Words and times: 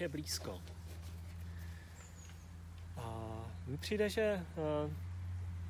Je 0.00 0.08
blízko. 0.08 0.60
A 2.96 3.28
mi 3.66 3.76
přijde, 3.76 4.08
že 4.08 4.22
eh, 4.22 4.44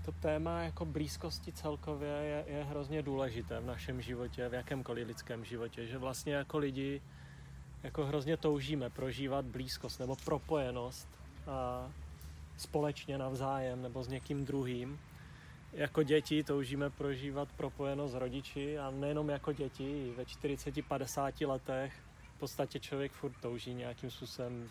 to 0.05 0.13
téma 0.13 0.63
jako 0.63 0.85
blízkosti 0.85 1.53
celkově 1.53 2.09
je, 2.09 2.45
je 2.47 2.65
hrozně 2.65 3.03
důležité 3.03 3.61
v 3.61 3.67
našem 3.67 4.03
životě, 4.03 4.49
v 4.49 4.55
jakémkoliv 4.55 5.07
lidském 5.07 5.45
životě, 5.45 5.87
že 5.87 5.99
vlastně 5.99 6.35
jako 6.35 6.59
lidi 6.59 7.03
jako 7.83 8.07
hrozně 8.07 8.37
toužíme 8.37 8.91
prožívat 8.91 9.45
blízkost 9.45 10.01
nebo 10.01 10.17
propojenost 10.17 11.09
a 11.47 11.91
společně 12.57 13.19
navzájem 13.19 13.83
nebo 13.83 14.03
s 14.03 14.09
někým 14.09 14.45
druhým. 14.45 15.01
Jako 15.73 16.03
děti 16.03 16.45
toužíme 16.45 16.91
prožívat 16.91 17.49
propojenost 17.57 18.13
s 18.13 18.17
rodiči 18.17 18.79
a 18.79 18.91
nejenom 18.91 19.29
jako 19.29 19.53
děti, 19.53 20.13
ve 20.17 20.25
40-50 20.25 21.49
letech 21.49 21.93
podstatě 22.41 22.81
člověk 22.81 23.13
furt 23.13 23.33
touží 23.41 23.75
nějakým 23.75 24.11
způsobem 24.11 24.71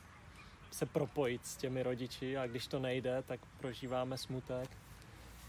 se 0.71 0.85
propojit 0.85 1.45
s 1.45 1.57
těmi 1.57 1.83
rodiči 1.83 2.37
a 2.37 2.47
když 2.47 2.67
to 2.67 2.79
nejde, 2.79 3.23
tak 3.27 3.39
prožíváme 3.59 4.17
smutek 4.17 4.69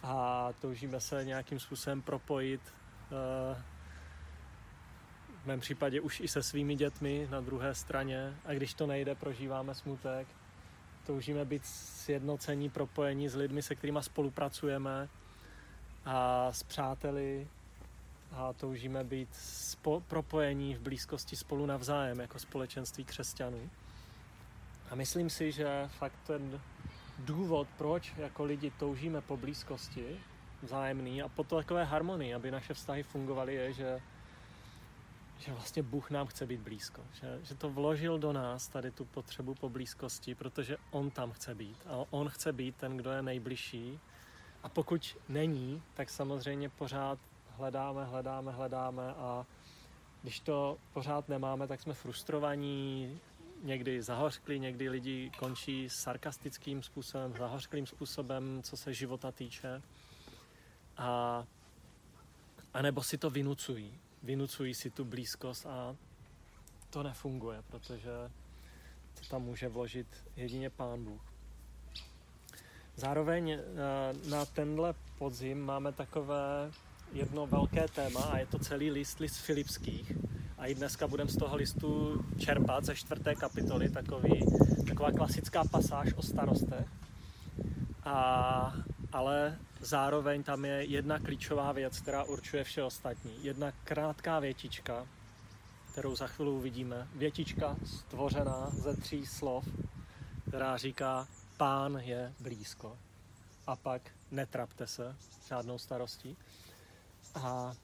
a 0.02 0.48
toužíme 0.60 1.00
se 1.00 1.24
nějakým 1.24 1.60
způsobem 1.60 2.02
propojit 2.02 2.60
eh, 2.66 3.62
v 5.42 5.46
mém 5.46 5.60
případě 5.60 6.00
už 6.00 6.20
i 6.20 6.28
se 6.28 6.42
svými 6.42 6.74
dětmi 6.74 7.28
na 7.30 7.40
druhé 7.40 7.74
straně 7.74 8.34
a 8.44 8.52
když 8.52 8.74
to 8.74 8.86
nejde, 8.86 9.14
prožíváme 9.14 9.74
smutek. 9.74 10.28
Toužíme 11.06 11.44
být 11.44 11.66
sjednocení, 11.66 12.70
propojení 12.70 13.28
s 13.28 13.34
lidmi, 13.34 13.62
se 13.62 13.74
kterými 13.74 13.98
spolupracujeme 14.02 15.08
a 16.04 16.48
s 16.52 16.62
přáteli 16.62 17.48
a 18.32 18.52
toužíme 18.52 19.04
být 19.04 19.28
spo- 19.32 20.00
propojení 20.00 20.74
v 20.74 20.80
blízkosti 20.80 21.36
spolu 21.36 21.66
navzájem 21.66 22.20
jako 22.20 22.38
společenství 22.38 23.04
křesťanů. 23.04 23.70
A 24.90 24.94
myslím 24.94 25.30
si, 25.30 25.52
že 25.52 25.88
fakt 25.98 26.18
ten 26.26 26.60
důvod, 27.18 27.68
proč 27.78 28.12
jako 28.16 28.44
lidi 28.44 28.72
toužíme 28.78 29.20
po 29.20 29.36
blízkosti 29.36 30.20
vzájemný 30.62 31.22
a 31.22 31.28
po 31.28 31.44
takové 31.44 31.84
harmonii, 31.84 32.34
aby 32.34 32.50
naše 32.50 32.74
vztahy 32.74 33.02
fungovaly, 33.02 33.54
je, 33.54 33.72
že, 33.72 34.00
že 35.38 35.52
vlastně 35.52 35.82
Bůh 35.82 36.10
nám 36.10 36.26
chce 36.26 36.46
být 36.46 36.60
blízko. 36.60 37.02
Že, 37.12 37.38
že 37.42 37.54
to 37.54 37.70
vložil 37.70 38.18
do 38.18 38.32
nás 38.32 38.68
tady 38.68 38.90
tu 38.90 39.04
potřebu 39.04 39.54
po 39.54 39.68
blízkosti, 39.68 40.34
protože 40.34 40.76
On 40.90 41.10
tam 41.10 41.32
chce 41.32 41.54
být. 41.54 41.76
A 41.86 42.04
On 42.10 42.28
chce 42.28 42.52
být 42.52 42.76
ten, 42.76 42.96
kdo 42.96 43.10
je 43.10 43.22
nejbližší. 43.22 44.00
A 44.62 44.68
pokud 44.68 45.16
není, 45.28 45.82
tak 45.94 46.10
samozřejmě 46.10 46.68
pořád 46.68 47.18
hledáme, 47.60 48.04
hledáme, 48.04 48.52
hledáme 48.52 49.14
a 49.14 49.46
když 50.22 50.40
to 50.40 50.78
pořád 50.92 51.28
nemáme, 51.28 51.66
tak 51.66 51.80
jsme 51.80 51.94
frustrovaní, 51.94 53.20
někdy 53.62 54.02
zahořklí, 54.02 54.58
někdy 54.58 54.88
lidi 54.88 55.30
končí 55.38 55.88
sarkastickým 55.90 56.82
způsobem, 56.82 57.34
zahořklým 57.38 57.86
způsobem, 57.86 58.62
co 58.62 58.76
se 58.76 58.94
života 58.94 59.32
týče. 59.32 59.82
A, 60.96 61.44
a 62.74 62.82
nebo 62.82 63.02
si 63.02 63.18
to 63.18 63.30
vynucují. 63.30 63.98
Vynucují 64.22 64.74
si 64.74 64.90
tu 64.90 65.04
blízkost 65.04 65.66
a 65.66 65.96
to 66.90 67.02
nefunguje, 67.02 67.62
protože 67.70 68.30
to 69.14 69.28
tam 69.30 69.42
může 69.42 69.68
vložit 69.68 70.06
jedině 70.36 70.70
Pán 70.70 71.04
Bůh. 71.04 71.22
Zároveň 72.96 73.50
eh, 73.50 73.60
na 74.28 74.44
tenhle 74.44 74.94
podzim 75.18 75.60
máme 75.60 75.92
takové 75.92 76.72
jedno 77.12 77.46
velké 77.46 77.88
téma 77.88 78.20
a 78.20 78.38
je 78.38 78.46
to 78.46 78.58
celý 78.58 78.90
list, 78.90 79.18
list 79.18 79.36
filipských. 79.36 80.12
A 80.58 80.66
i 80.66 80.74
dneska 80.74 81.08
budeme 81.08 81.30
z 81.30 81.36
toho 81.36 81.56
listu 81.56 82.24
čerpat 82.38 82.84
ze 82.84 82.96
čtvrté 82.96 83.34
kapitoly 83.34 83.88
takový, 83.88 84.44
taková 84.88 85.12
klasická 85.12 85.64
pasáž 85.64 86.12
o 86.14 86.22
starostech. 86.22 86.86
A, 88.04 88.74
ale 89.12 89.58
zároveň 89.80 90.42
tam 90.42 90.64
je 90.64 90.84
jedna 90.84 91.18
klíčová 91.18 91.72
věc, 91.72 92.00
která 92.00 92.24
určuje 92.24 92.64
vše 92.64 92.82
ostatní. 92.82 93.32
Jedna 93.42 93.72
krátká 93.84 94.38
větička, 94.38 95.06
kterou 95.92 96.16
za 96.16 96.26
chvíli 96.26 96.50
uvidíme. 96.50 97.08
Větička 97.14 97.76
stvořená 97.84 98.70
ze 98.70 98.96
tří 98.96 99.26
slov, 99.26 99.64
která 100.48 100.76
říká 100.76 101.28
Pán 101.56 101.96
je 101.96 102.32
blízko. 102.40 102.98
A 103.66 103.76
pak 103.76 104.02
netrapte 104.30 104.86
se 104.86 105.16
žádnou 105.48 105.78
starostí. 105.78 106.36
A 107.34 107.74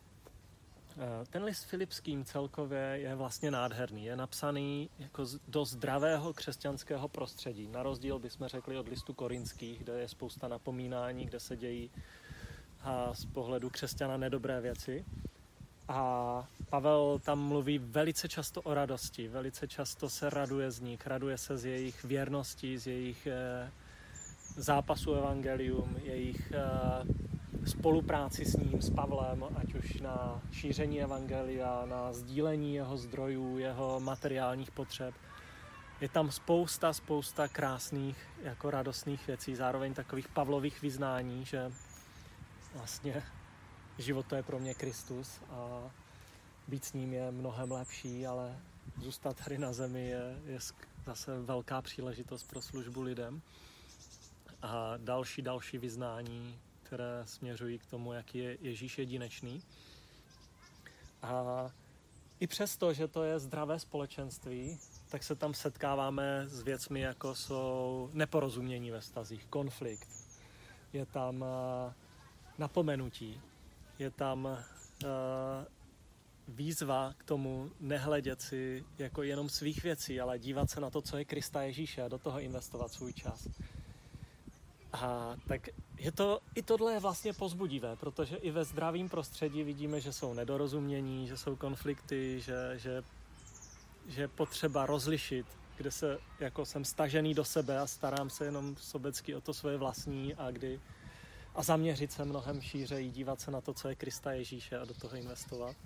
e, 0.99 1.27
ten 1.27 1.45
list 1.45 1.65
filipským 1.65 2.25
celkově 2.25 2.81
je 2.81 3.15
vlastně 3.15 3.51
nádherný. 3.51 4.05
Je 4.05 4.17
napsaný 4.17 4.91
jako 4.99 5.27
do 5.49 5.65
zdravého 5.65 6.33
křesťanského 6.33 7.09
prostředí. 7.09 7.69
Na 7.69 7.83
rozdíl 7.83 8.19
bychom 8.19 8.49
řekli 8.49 8.79
od 8.79 8.89
listu 8.89 9.15
korinských, 9.15 9.79
kde 9.79 10.01
je 10.01 10.09
spousta 10.09 10.49
napomínání, 10.49 11.27
kde 11.27 11.41
se 11.41 11.57
dějí 11.57 11.91
a 12.83 13.15
z 13.15 13.25
pohledu 13.25 13.71
křesťana 13.71 14.17
nedobré 14.17 14.61
věci. 14.61 15.05
A 15.89 16.49
Pavel 16.71 17.21
tam 17.25 17.39
mluví 17.39 17.79
velice 17.79 18.29
často 18.29 18.63
o 18.63 18.75
radosti, 18.75 19.29
velice 19.29 19.69
často 19.69 20.11
se 20.11 20.31
raduje 20.31 20.71
z 20.71 20.81
nich, 20.81 21.07
raduje 21.07 21.39
se 21.39 21.59
z 21.59 21.65
jejich 21.65 22.05
věrnosti, 22.05 22.79
z 22.79 22.87
jejich 22.87 23.27
e, 23.27 23.71
zápasu 24.57 25.15
evangelium, 25.15 25.97
jejich 26.03 26.53
e, 26.53 26.63
spolupráci 27.67 28.45
s 28.45 28.57
ním, 28.57 28.83
s 28.83 28.91
Pavlem, 28.91 29.45
ať 29.57 29.75
už 29.75 30.01
na 30.01 30.43
šíření 30.53 31.03
evangelia, 31.03 31.87
na 31.87 32.13
sdílení 32.13 32.75
jeho 32.75 32.97
zdrojů, 32.97 33.59
jeho 33.59 34.01
materiálních 34.01 34.71
potřeb. 34.71 35.15
Je 36.01 36.09
tam 36.09 36.31
spousta, 36.31 36.93
spousta 36.93 37.49
krásných, 37.49 38.17
jako 38.43 38.71
radostných 38.71 39.27
věcí, 39.27 39.57
zároveň 39.57 39.95
takových 39.95 40.29
Pavlových 40.29 40.83
vyznání, 40.83 41.45
že 41.45 41.73
vlastně 42.75 43.23
život 43.99 44.27
to 44.27 44.37
je 44.37 44.43
pro 44.43 44.59
mě 44.59 44.75
Kristus 44.75 45.41
a 45.51 45.91
být 46.69 46.85
s 46.85 46.93
ním 46.93 47.13
je 47.13 47.31
mnohem 47.31 47.73
lepší, 47.73 48.27
ale 48.27 48.57
zůstat 49.01 49.37
tady 49.45 49.59
na 49.59 49.73
zemi 49.73 50.09
je, 50.09 50.37
je 50.47 50.59
zase 51.07 51.41
velká 51.41 51.83
příležitost 51.83 52.43
pro 52.43 52.63
službu 52.63 53.03
lidem. 53.03 53.43
A 54.63 54.95
další, 54.97 55.43
další 55.43 55.79
vyznání, 55.79 56.59
které 56.87 57.23
směřují 57.25 57.79
k 57.79 57.87
tomu, 57.87 58.13
jaký 58.13 58.39
je 58.39 58.59
Ježíš 58.61 58.99
jedinečný. 58.99 59.63
A 61.23 61.71
i 62.41 62.47
přesto, 62.47 62.93
že 62.93 63.09
to 63.09 63.25
je 63.25 63.39
zdravé 63.39 63.79
společenství, 63.79 64.79
tak 65.09 65.23
se 65.23 65.35
tam 65.35 65.55
setkáváme 65.55 66.45
s 66.47 66.63
věcmi, 66.63 67.01
jako 67.01 67.35
jsou 67.35 68.11
neporozumění 68.13 68.91
ve 68.91 69.03
stazích, 69.03 69.47
konflikt. 69.47 70.09
Je 70.93 71.07
tam 71.07 71.45
eh, 71.45 71.93
napomenutí, 72.59 73.41
je 73.99 74.11
tam 74.11 74.49
eh, 74.49 75.07
výzva 76.49 77.15
k 77.19 77.25
tomu 77.25 77.71
nehledět 77.81 78.43
si 78.43 78.85
jako 78.99 79.23
jenom 79.23 79.49
svých 79.49 79.83
věcí, 79.83 80.21
ale 80.21 80.39
dívat 80.39 80.71
se 80.71 80.81
na 80.81 80.91
to, 80.91 81.03
co 81.03 81.17
je 81.17 81.25
Krista 81.25 81.63
Ježíše 81.63 82.03
a 82.03 82.09
do 82.09 82.19
toho 82.19 82.41
investovat 82.41 82.93
svůj 82.93 83.13
čas. 83.13 83.49
A 84.93 85.37
tak 85.49 85.69
je 85.99 86.13
to, 86.13 86.41
i 86.55 86.63
tohle 86.63 86.93
je 86.93 87.01
vlastně 87.01 87.33
pozbudivé, 87.33 87.97
protože 87.97 88.37
i 88.37 88.51
ve 88.51 88.65
zdravém 88.65 89.09
prostředí 89.09 89.63
vidíme, 89.63 90.01
že 90.01 90.13
jsou 90.13 90.35
nedorozumění, 90.35 91.27
že 91.27 91.37
jsou 91.37 91.57
konflikty, 91.57 92.41
že, 92.41 92.73
že, 92.77 93.03
že 94.09 94.21
je 94.21 94.29
potřeba 94.29 94.87
rozlišit, 94.87 95.47
kde 95.77 95.91
se 95.91 96.19
jako 96.41 96.67
jsem 96.67 96.85
stažený 96.85 97.35
do 97.35 97.45
sebe 97.45 97.79
a 97.79 97.87
starám 97.87 98.31
se 98.31 98.45
jenom 98.45 98.77
sobecky 98.77 99.35
o 99.35 99.41
to 99.41 99.55
svoje 99.55 99.77
vlastní 99.77 100.35
a 100.35 100.51
kdy 100.51 100.81
a 101.55 101.63
zaměřit 101.63 102.13
se 102.13 102.25
mnohem 102.25 102.61
šířeji, 102.61 103.11
dívat 103.11 103.41
se 103.41 103.51
na 103.51 103.61
to, 103.61 103.75
co 103.75 103.89
je 103.89 103.95
Krista 103.95 104.33
Ježíše 104.33 104.79
a 104.79 104.85
do 104.85 104.95
toho 104.95 105.17
investovat. 105.17 105.77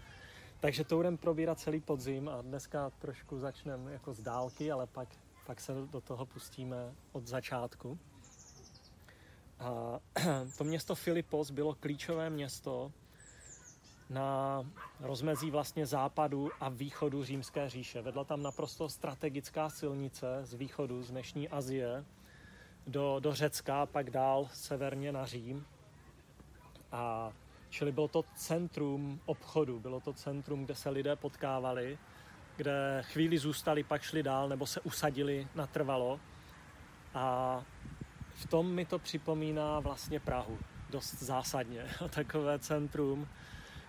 Takže 0.61 0.85
to 0.85 0.97
budeme 0.97 1.17
probírat 1.17 1.61
celý 1.61 1.81
podzim 1.81 2.29
a 2.29 2.43
dneska 2.43 2.91
trošku 2.91 3.39
začneme 3.39 3.93
jako 3.93 4.15
z 4.15 4.21
dálky, 4.23 4.73
ale 4.73 4.87
pak, 4.87 5.09
pak 5.47 5.61
se 5.61 5.73
do 5.93 6.01
toho 6.01 6.27
pustíme 6.27 6.95
od 7.13 7.27
začátku. 7.27 7.99
A 9.61 10.01
to 10.59 10.65
město 10.65 10.95
Filipos 10.95 11.51
bylo 11.51 11.75
klíčové 11.75 12.31
město 12.31 12.93
na 14.11 14.65
rozmezí 15.01 15.51
vlastně 15.51 15.87
západu 15.87 16.51
a 16.61 16.69
východu 16.69 17.25
římské 17.25 17.69
říše. 17.69 18.03
Vedla 18.03 18.25
tam 18.25 18.43
naprosto 18.43 18.89
strategická 18.89 19.69
silnice 19.69 20.27
z 20.43 20.55
východu, 20.55 21.03
z 21.03 21.11
dnešní 21.11 21.49
Azie, 21.49 22.05
do, 22.87 23.21
do 23.21 23.35
Řecka, 23.35 23.87
pak 23.87 24.11
dál 24.11 24.49
severně 24.53 25.13
na 25.13 25.27
Řím. 25.27 25.67
A 26.93 27.33
čili 27.71 27.93
bylo 27.93 28.09
to 28.09 28.25
centrum 28.35 29.21
obchodu, 29.27 29.81
bylo 29.81 30.01
to 30.01 30.13
centrum, 30.13 30.65
kde 30.65 30.75
se 30.75 30.91
lidé 30.91 31.17
potkávali, 31.17 31.99
kde 32.57 33.03
chvíli 33.07 33.39
zůstali, 33.39 33.83
pak 33.83 34.03
šli 34.03 34.23
dál 34.23 34.49
nebo 34.49 34.67
se 34.67 34.81
usadili 34.81 35.49
natrvalo. 35.55 36.21
A 37.15 37.65
v 38.41 38.47
tom 38.47 38.73
mi 38.73 38.85
to 38.85 38.99
připomíná 38.99 39.81
vlastně 39.81 40.21
Prahu 40.21 40.59
dost 40.91 41.23
zásadně. 41.23 41.85
Takové 42.11 42.59
centrum, 42.59 43.29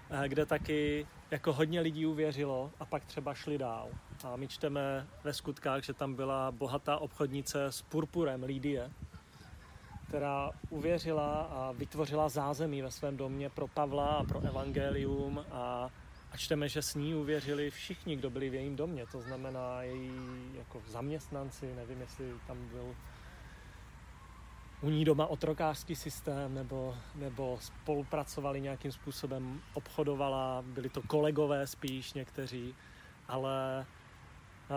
eh, 0.10 0.30
kde 0.30 0.46
taky 0.46 1.08
jako 1.32 1.54
hodně 1.54 1.82
lidí 1.82 2.06
uvěřilo 2.06 2.72
a 2.80 2.86
pak 2.86 3.06
třeba 3.06 3.34
šli 3.34 3.58
dál. 3.58 3.90
A 4.24 4.36
my 4.36 4.48
čteme 4.48 5.08
ve 5.24 5.34
skutkách, 5.34 5.84
že 5.84 5.94
tam 5.94 6.16
byla 6.16 6.52
bohatá 6.52 6.98
obchodnice 6.98 7.66
s 7.66 7.82
purpurem, 7.82 8.44
Lídie, 8.44 8.92
která 10.08 10.52
uvěřila 10.70 11.42
a 11.42 11.72
vytvořila 11.72 12.30
zázemí 12.30 12.82
ve 12.82 12.92
svém 12.92 13.18
domě 13.18 13.50
pro 13.50 13.68
Pavla 13.68 14.08
a 14.08 14.24
pro 14.24 14.40
evangelium 14.40 15.46
a, 15.52 15.90
a 16.32 16.38
čteme, 16.38 16.70
že 16.70 16.82
s 16.82 16.96
ní 16.96 17.16
uvěřili 17.16 17.70
všichni, 17.70 18.16
kdo 18.16 18.30
byli 18.30 18.50
v 18.50 18.54
jejím 18.54 18.76
domě, 18.76 19.06
to 19.12 19.22
znamená 19.22 19.82
její 19.82 20.12
jako 20.58 20.82
zaměstnanci, 20.88 21.76
nevím, 21.76 22.02
jestli 22.02 22.34
tam 22.48 22.68
byl 22.68 22.96
u 24.82 24.90
ní 24.90 25.06
doma 25.06 25.26
otrokářský 25.26 25.96
systém 25.96 26.54
nebo, 26.54 26.96
nebo 27.16 27.58
spolupracovali 27.62 28.62
nějakým 28.62 28.92
způsobem, 28.92 29.62
obchodovala, 29.74 30.64
byli 30.68 30.90
to 30.90 31.02
kolegové 31.02 31.68
spíš 31.68 32.14
někteří, 32.14 32.76
ale 33.28 33.86
uh, 34.70 34.76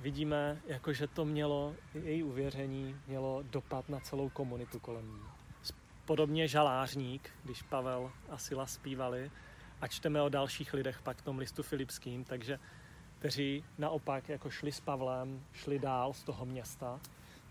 vidíme, 0.00 0.60
jako 0.66 0.92
že 0.92 1.06
to 1.06 1.24
mělo, 1.24 1.74
její 1.94 2.22
uvěření 2.22 2.96
mělo 3.06 3.42
dopad 3.42 3.88
na 3.88 4.00
celou 4.00 4.28
komunitu 4.28 4.80
kolem 4.80 5.08
ní. 5.08 5.22
Podobně 6.04 6.48
žalářník, 6.48 7.30
když 7.44 7.62
Pavel 7.62 8.10
a 8.30 8.38
Sila 8.38 8.66
zpívali, 8.66 9.30
a 9.80 9.88
čteme 9.88 10.22
o 10.22 10.28
dalších 10.28 10.74
lidech 10.74 11.02
pak 11.02 11.16
v 11.16 11.22
tom 11.22 11.38
listu 11.38 11.62
filipským, 11.62 12.24
takže 12.24 12.58
kteří 13.18 13.64
naopak 13.78 14.28
jako 14.28 14.50
šli 14.50 14.72
s 14.72 14.80
Pavlem, 14.80 15.44
šli 15.52 15.78
dál 15.78 16.12
z 16.12 16.22
toho 16.22 16.44
města 16.44 17.00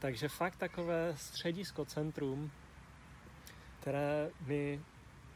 takže 0.01 0.30
fakt 0.30 0.56
takové 0.56 1.13
středisko, 1.18 1.86
centrum, 1.86 2.51
které 3.80 4.30
mi 4.45 4.81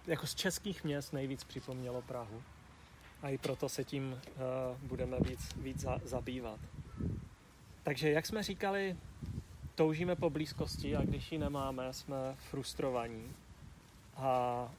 jako 0.08 0.28
z 0.28 0.36
českých 0.36 0.84
měst 0.84 1.14
nejvíc 1.14 1.44
připomnělo 1.44 2.02
Prahu. 2.02 2.44
A 3.22 3.30
i 3.30 3.38
proto 3.38 3.70
se 3.70 3.84
tím 3.84 4.12
uh, 4.12 4.88
budeme 4.88 5.18
víc, 5.20 5.56
víc 5.56 5.80
za, 5.80 5.98
zabývat. 6.04 6.60
Takže 7.84 8.12
jak 8.12 8.26
jsme 8.26 8.44
říkali, 8.44 8.98
toužíme 9.76 10.16
po 10.16 10.30
blízkosti 10.30 10.96
a 10.96 11.02
když 11.02 11.32
ji 11.32 11.38
nemáme, 11.38 11.94
jsme 11.94 12.36
frustrovaní. 12.50 13.34
A 14.16 14.72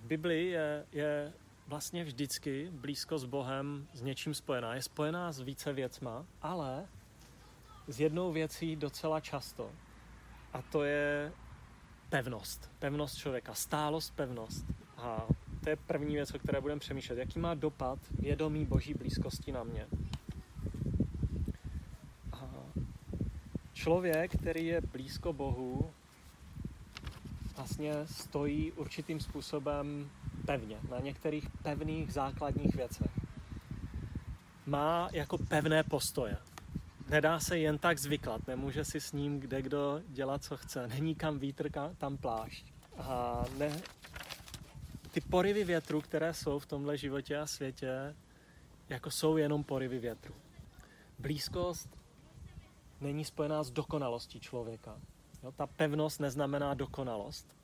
v 0.00 0.06
Biblii 0.06 0.50
je, 0.50 0.86
je 0.92 1.32
vlastně 1.68 2.04
vždycky 2.04 2.68
blízko 2.72 3.18
s 3.18 3.24
Bohem 3.24 3.88
s 3.92 4.02
něčím 4.02 4.34
spojená. 4.34 4.74
Je 4.74 4.82
spojená 4.82 5.32
s 5.32 5.40
více 5.40 5.72
věcma, 5.72 6.26
ale 6.42 6.88
s 7.88 8.00
jednou 8.00 8.32
věcí 8.32 8.76
docela 8.76 9.20
často. 9.20 9.70
A 10.52 10.62
to 10.62 10.84
je 10.84 11.32
pevnost. 12.08 12.70
Pevnost 12.78 13.16
člověka. 13.16 13.54
Stálost, 13.54 14.16
pevnost. 14.16 14.66
A 14.96 15.26
to 15.64 15.70
je 15.70 15.76
první 15.76 16.14
věc, 16.14 16.34
o 16.34 16.38
které 16.38 16.60
budeme 16.60 16.80
přemýšlet. 16.80 17.18
Jaký 17.18 17.38
má 17.38 17.54
dopad 17.54 17.98
vědomí 18.10 18.64
boží 18.64 18.94
blízkosti 18.94 19.52
na 19.52 19.64
mě? 19.64 19.86
A 22.32 22.50
člověk, 23.72 24.38
který 24.38 24.66
je 24.66 24.80
blízko 24.80 25.32
Bohu, 25.32 25.90
vlastně 27.56 27.94
stojí 28.06 28.72
určitým 28.72 29.20
způsobem 29.20 30.10
pevně, 30.48 30.76
na 30.90 30.98
některých 30.98 31.50
pevných 31.62 32.12
základních 32.12 32.74
věcech. 32.74 33.10
Má 34.66 35.08
jako 35.12 35.38
pevné 35.38 35.82
postoje. 35.82 36.36
Nedá 37.08 37.40
se 37.40 37.58
jen 37.58 37.78
tak 37.78 37.98
zvyklat, 37.98 38.46
nemůže 38.46 38.84
si 38.84 39.00
s 39.00 39.12
ním 39.12 39.40
kde 39.40 39.62
kdo 39.62 40.00
dělat, 40.08 40.44
co 40.44 40.56
chce. 40.56 40.88
Není 40.88 41.14
kam 41.14 41.38
vítr, 41.38 41.70
tam 41.98 42.16
plášť. 42.16 42.64
A 42.98 43.44
ne, 43.58 43.80
ty 45.10 45.20
porivy 45.20 45.64
větru, 45.64 46.00
které 46.00 46.34
jsou 46.34 46.58
v 46.58 46.66
tomhle 46.66 46.96
životě 46.96 47.38
a 47.38 47.46
světě, 47.46 48.16
jako 48.88 49.10
jsou 49.10 49.36
jenom 49.36 49.64
porivy 49.64 49.98
větru. 49.98 50.34
Blízkost 51.18 51.88
není 53.00 53.24
spojená 53.24 53.62
s 53.62 53.70
dokonalostí 53.70 54.40
člověka. 54.40 55.00
Jo, 55.42 55.52
ta 55.52 55.66
pevnost 55.66 56.20
neznamená 56.20 56.74
dokonalost. 56.74 57.56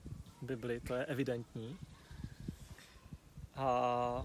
Bibli 0.43 0.81
to 0.81 0.95
je 0.95 1.05
evidentní. 1.05 1.79
A 3.57 4.25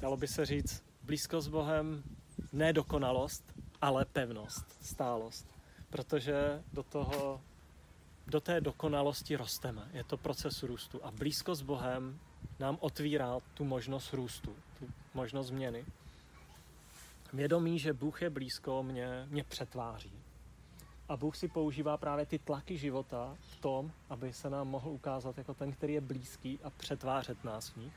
dalo 0.00 0.16
by 0.16 0.28
se 0.28 0.46
říct, 0.46 0.82
blízkost 1.02 1.46
s 1.46 1.50
Bohem, 1.50 2.02
ne 2.52 2.72
dokonalost, 2.72 3.52
ale 3.80 4.04
pevnost, 4.04 4.84
stálost. 4.84 5.46
Protože 5.90 6.62
do 6.72 6.82
toho, 6.82 7.40
do 8.26 8.40
té 8.40 8.60
dokonalosti 8.60 9.36
rosteme. 9.36 9.90
Je 9.92 10.04
to 10.04 10.16
proces 10.16 10.62
růstu. 10.62 11.04
A 11.04 11.10
blízkost 11.10 11.60
s 11.60 11.64
Bohem 11.64 12.18
nám 12.58 12.78
otvírá 12.80 13.40
tu 13.54 13.64
možnost 13.64 14.12
růstu, 14.12 14.56
tu 14.78 14.88
možnost 15.14 15.46
změny. 15.46 15.84
Vědomí, 17.32 17.78
že 17.78 17.92
Bůh 17.92 18.22
je 18.22 18.30
blízko, 18.30 18.82
mě, 18.82 19.26
mě 19.30 19.44
přetváří. 19.44 20.21
A 21.08 21.16
Bůh 21.16 21.36
si 21.36 21.48
používá 21.48 21.96
právě 21.96 22.26
ty 22.26 22.38
tlaky 22.38 22.78
života 22.78 23.36
v 23.50 23.56
tom, 23.56 23.92
aby 24.10 24.32
se 24.32 24.50
nám 24.50 24.68
mohl 24.68 24.90
ukázat 24.90 25.38
jako 25.38 25.54
ten, 25.54 25.72
který 25.72 25.94
je 25.94 26.00
blízký 26.00 26.58
a 26.62 26.70
přetvářet 26.70 27.44
nás 27.44 27.68
v 27.68 27.76
nich. 27.76 27.94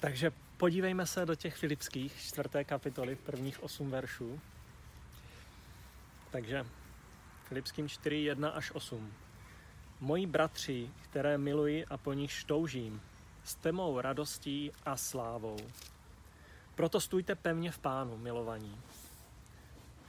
Takže 0.00 0.32
podívejme 0.56 1.06
se 1.06 1.26
do 1.26 1.34
těch 1.34 1.56
filipských 1.56 2.22
čtvrté 2.22 2.64
kapitoly, 2.64 3.16
prvních 3.16 3.62
osm 3.62 3.90
veršů. 3.90 4.40
Takže 6.30 6.66
Filipským 7.52 7.88
4, 7.88 8.16
1 8.16 8.48
až 8.48 8.70
8. 8.70 9.12
Moji 10.00 10.26
bratři, 10.26 10.90
které 11.02 11.38
miluji 11.38 11.84
a 11.84 11.96
po 11.96 12.12
nich 12.12 12.44
toužím, 12.44 13.02
jste 13.44 13.72
mou 13.72 14.00
radostí 14.00 14.72
a 14.84 14.96
slávou. 14.96 15.56
Proto 16.74 17.00
stůjte 17.00 17.34
pevně 17.34 17.70
v 17.70 17.78
pánu, 17.78 18.16
milovaní. 18.16 18.80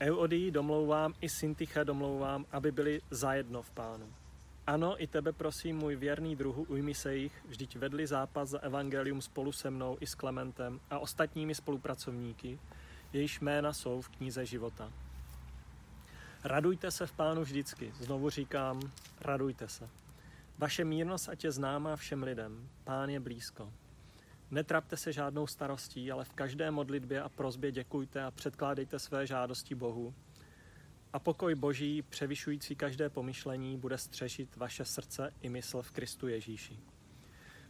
Eudii 0.04 0.50
domlouvám, 0.50 1.14
i 1.20 1.28
Syntyche 1.28 1.84
domlouvám, 1.84 2.46
aby 2.52 2.72
byli 2.72 3.00
zajedno 3.10 3.62
v 3.62 3.70
pánu. 3.70 4.12
Ano, 4.66 5.02
i 5.02 5.06
tebe 5.06 5.32
prosím, 5.32 5.76
můj 5.76 5.96
věrný 5.96 6.36
druhu, 6.36 6.62
ujmi 6.68 6.94
se 6.94 7.16
jich, 7.16 7.44
vždyť 7.44 7.76
vedli 7.76 8.06
zápas 8.06 8.48
za 8.48 8.58
evangelium 8.58 9.22
spolu 9.22 9.52
se 9.52 9.70
mnou 9.70 9.96
i 10.00 10.06
s 10.06 10.14
Klementem 10.14 10.80
a 10.90 10.98
ostatními 10.98 11.54
spolupracovníky, 11.54 12.58
jejichž 13.12 13.40
jména 13.40 13.72
jsou 13.72 14.00
v 14.00 14.08
knize 14.08 14.46
života. 14.46 14.92
Radujte 16.44 16.90
se 16.90 17.06
v 17.06 17.12
pánu 17.12 17.42
vždycky, 17.42 17.92
znovu 17.96 18.30
říkám, 18.30 18.80
radujte 19.20 19.68
se. 19.68 19.88
Vaše 20.58 20.84
mírnost 20.84 21.28
ať 21.28 21.44
je 21.44 21.52
známá 21.52 21.96
všem 21.96 22.22
lidem, 22.22 22.68
pán 22.84 23.08
je 23.08 23.20
blízko. 23.20 23.72
Netrapte 24.50 24.96
se 24.96 25.12
žádnou 25.12 25.46
starostí, 25.46 26.12
ale 26.12 26.24
v 26.24 26.32
každé 26.32 26.70
modlitbě 26.70 27.22
a 27.22 27.28
prozbě 27.28 27.72
děkujte 27.72 28.24
a 28.24 28.30
předkládejte 28.30 28.98
své 28.98 29.26
žádosti 29.26 29.74
Bohu. 29.74 30.14
A 31.12 31.18
pokoj 31.18 31.54
Boží, 31.54 32.02
převyšující 32.02 32.76
každé 32.76 33.08
pomyšlení, 33.08 33.76
bude 33.76 33.98
střešit 33.98 34.56
vaše 34.56 34.84
srdce 34.84 35.32
i 35.40 35.48
mysl 35.48 35.82
v 35.82 35.90
Kristu 35.90 36.28
Ježíši. 36.28 36.78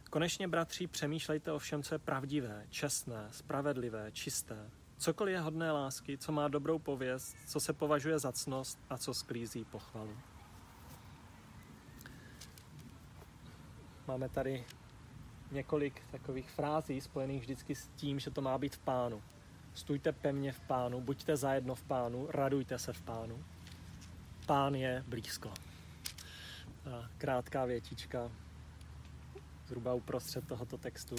Konečně, 0.09 0.47
bratři, 0.47 0.87
přemýšlejte 0.87 1.51
o 1.51 1.59
všem, 1.59 1.83
co 1.83 1.95
je 1.95 1.99
pravdivé, 1.99 2.65
čestné, 2.69 3.27
spravedlivé, 3.31 4.11
čisté. 4.11 4.69
Cokoliv 4.97 5.33
je 5.33 5.39
hodné 5.39 5.71
lásky, 5.71 6.17
co 6.17 6.31
má 6.31 6.47
dobrou 6.47 6.79
pověst, 6.79 7.35
co 7.47 7.59
se 7.59 7.73
považuje 7.73 8.19
za 8.19 8.31
cnost 8.31 8.79
a 8.89 8.97
co 8.97 9.13
sklízí 9.13 9.65
pochvalu. 9.65 10.17
Máme 14.07 14.29
tady 14.29 14.65
několik 15.51 16.01
takových 16.11 16.49
frází 16.49 17.01
spojených 17.01 17.41
vždycky 17.41 17.75
s 17.75 17.87
tím, 17.87 18.19
že 18.19 18.31
to 18.31 18.41
má 18.41 18.57
být 18.57 18.75
v 18.75 18.79
pánu. 18.79 19.23
Stůjte 19.73 20.11
pevně 20.11 20.51
v 20.51 20.59
pánu, 20.59 21.01
buďte 21.01 21.37
zajedno 21.37 21.75
v 21.75 21.83
pánu, 21.83 22.27
radujte 22.31 22.79
se 22.79 22.93
v 22.93 23.01
pánu. 23.01 23.45
Pán 24.45 24.75
je 24.75 25.03
blízko. 25.07 25.53
A 26.91 27.09
krátká 27.17 27.65
větička 27.65 28.31
zhruba 29.67 29.93
uprostřed 29.93 30.47
tohoto 30.47 30.77
textu. 30.77 31.15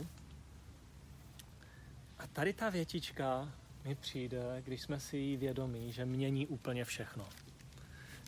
A 2.18 2.26
tady 2.26 2.52
ta 2.52 2.71
větička 2.71 3.52
mi 3.85 3.95
přijde, 3.95 4.62
když 4.64 4.83
jsme 4.83 5.00
si 5.00 5.16
jí 5.16 5.37
vědomí, 5.37 5.92
že 5.92 6.04
mění 6.04 6.47
úplně 6.47 6.85
všechno. 6.85 7.28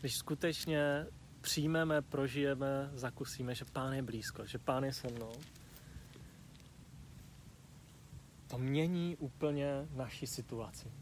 Když 0.00 0.16
skutečně 0.16 1.06
přijmeme, 1.40 2.02
prožijeme, 2.02 2.90
zakusíme, 2.92 3.54
že 3.54 3.64
Pán 3.64 3.92
je 3.92 4.02
blízko, 4.02 4.46
že 4.46 4.58
Pán 4.58 4.84
je 4.84 4.92
se 4.92 5.08
mnou, 5.08 5.32
to 8.48 8.58
mění 8.58 9.16
úplně 9.16 9.88
naši 9.90 10.26
situaci. 10.26 10.92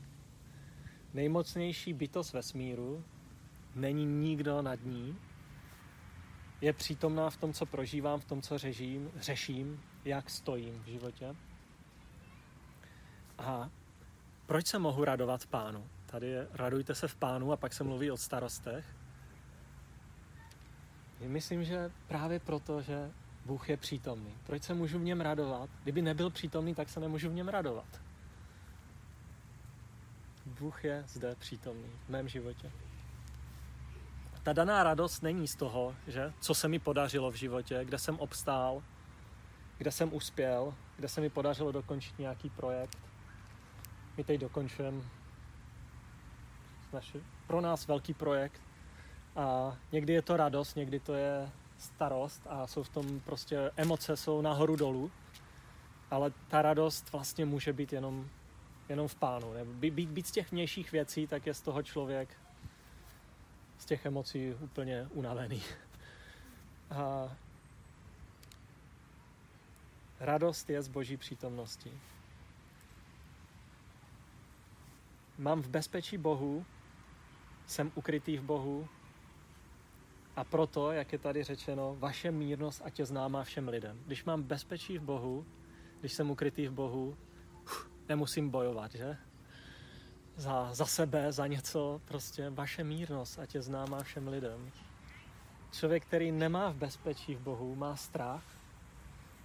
Nejmocnější 1.14 1.92
bytost 1.92 2.32
vesmíru 2.32 3.04
není 3.74 4.04
nikdo 4.04 4.62
nad 4.62 4.84
ní, 4.84 5.18
je 6.60 6.72
přítomná 6.72 7.30
v 7.30 7.36
tom, 7.36 7.52
co 7.52 7.66
prožívám, 7.66 8.20
v 8.20 8.24
tom, 8.24 8.42
co 8.42 8.58
řeším, 8.58 9.10
řeším, 9.16 9.82
jak 10.04 10.30
stojím 10.30 10.82
v 10.82 10.86
životě. 10.86 11.36
A 13.38 13.70
proč 14.46 14.66
se 14.66 14.78
mohu 14.78 15.04
radovat 15.04 15.46
pánu? 15.46 15.86
Tady 16.06 16.26
je 16.26 16.48
radujte 16.52 16.94
se 16.94 17.08
v 17.08 17.16
pánu 17.16 17.52
a 17.52 17.56
pak 17.56 17.72
se 17.72 17.84
mluví 17.84 18.10
o 18.10 18.16
starostech. 18.16 18.96
Myslím, 21.20 21.64
že 21.64 21.90
právě 22.06 22.40
proto, 22.40 22.82
že 22.82 23.10
Bůh 23.46 23.68
je 23.68 23.76
přítomný. 23.76 24.34
Proč 24.46 24.62
se 24.62 24.74
můžu 24.74 24.98
v 24.98 25.02
něm 25.02 25.20
radovat? 25.20 25.70
Kdyby 25.82 26.02
nebyl 26.02 26.30
přítomný, 26.30 26.74
tak 26.74 26.88
se 26.88 27.00
nemůžu 27.00 27.30
v 27.30 27.34
něm 27.34 27.48
radovat. 27.48 28.00
Bůh 30.46 30.84
je 30.84 31.04
zde 31.08 31.34
přítomný 31.34 31.90
v 32.06 32.08
mém 32.08 32.28
životě. 32.28 32.70
Ta 34.42 34.52
daná 34.52 34.82
radost 34.82 35.22
není 35.22 35.48
z 35.48 35.56
toho, 35.56 35.96
že 36.06 36.32
co 36.40 36.54
se 36.54 36.68
mi 36.68 36.78
podařilo 36.78 37.30
v 37.30 37.34
životě, 37.34 37.84
kde 37.84 37.98
jsem 37.98 38.18
obstál, 38.18 38.82
kde 39.78 39.90
jsem 39.90 40.14
uspěl, 40.14 40.74
kde 40.96 41.08
se 41.08 41.20
mi 41.20 41.30
podařilo 41.30 41.72
dokončit 41.72 42.18
nějaký 42.18 42.50
projekt. 42.50 42.98
My 44.16 44.24
teď 44.24 44.40
dokončujeme 44.40 45.02
pro 47.46 47.60
nás 47.60 47.86
velký 47.86 48.14
projekt 48.14 48.60
a 49.36 49.76
někdy 49.92 50.12
je 50.12 50.22
to 50.22 50.36
radost, 50.36 50.74
někdy 50.74 51.00
to 51.00 51.14
je 51.14 51.50
starost 51.78 52.46
a 52.46 52.66
jsou 52.66 52.82
v 52.82 52.88
tom 52.88 53.20
prostě 53.20 53.70
emoce 53.76 54.16
jsou 54.16 54.40
nahoru 54.40 54.76
dolů, 54.76 55.10
ale 56.10 56.32
ta 56.48 56.62
radost 56.62 57.12
vlastně 57.12 57.44
může 57.44 57.72
být 57.72 57.92
jenom, 57.92 58.28
jenom 58.88 59.08
v 59.08 59.14
pánu. 59.14 59.52
Nebo 59.52 59.72
být, 59.72 60.08
být 60.08 60.26
z 60.26 60.30
těch 60.30 60.50
vnějších 60.50 60.92
věcí, 60.92 61.26
tak 61.26 61.46
je 61.46 61.54
z 61.54 61.60
toho 61.60 61.82
člověk 61.82 62.28
z 63.78 63.84
těch 63.84 64.06
emocí 64.06 64.54
úplně 64.54 65.08
unavený. 65.10 65.62
A 66.90 67.36
radost 70.20 70.70
je 70.70 70.82
z 70.82 70.88
boží 70.88 71.16
přítomnosti. 71.16 71.92
Mám 75.38 75.62
v 75.62 75.68
bezpečí 75.68 76.18
Bohu, 76.18 76.66
jsem 77.66 77.92
ukrytý 77.94 78.36
v 78.36 78.42
Bohu 78.42 78.88
a 80.36 80.44
proto, 80.44 80.92
jak 80.92 81.12
je 81.12 81.18
tady 81.18 81.44
řečeno, 81.44 81.96
vaše 81.98 82.30
mírnost 82.30 82.82
ať 82.84 82.98
je 82.98 83.04
známá 83.04 83.44
všem 83.44 83.68
lidem. 83.68 83.98
Když 84.06 84.24
mám 84.24 84.42
bezpečí 84.42 84.98
v 84.98 85.02
Bohu, 85.02 85.46
když 86.00 86.12
jsem 86.12 86.30
ukrytý 86.30 86.68
v 86.68 86.72
Bohu, 86.72 87.16
nemusím 88.08 88.50
bojovat, 88.50 88.94
že? 88.94 89.16
Za, 90.36 90.74
za 90.74 90.86
sebe, 90.86 91.32
za 91.32 91.46
něco, 91.46 92.00
prostě 92.04 92.50
vaše 92.50 92.84
mírnost 92.84 93.38
ať 93.38 93.54
je 93.54 93.62
známá 93.62 94.02
všem 94.02 94.28
lidem. 94.28 94.70
Člověk, 95.72 96.06
který 96.06 96.32
nemá 96.32 96.70
v 96.70 96.76
bezpečí 96.76 97.34
v 97.34 97.40
Bohu, 97.40 97.74
má 97.74 97.96
strach, 97.96 98.44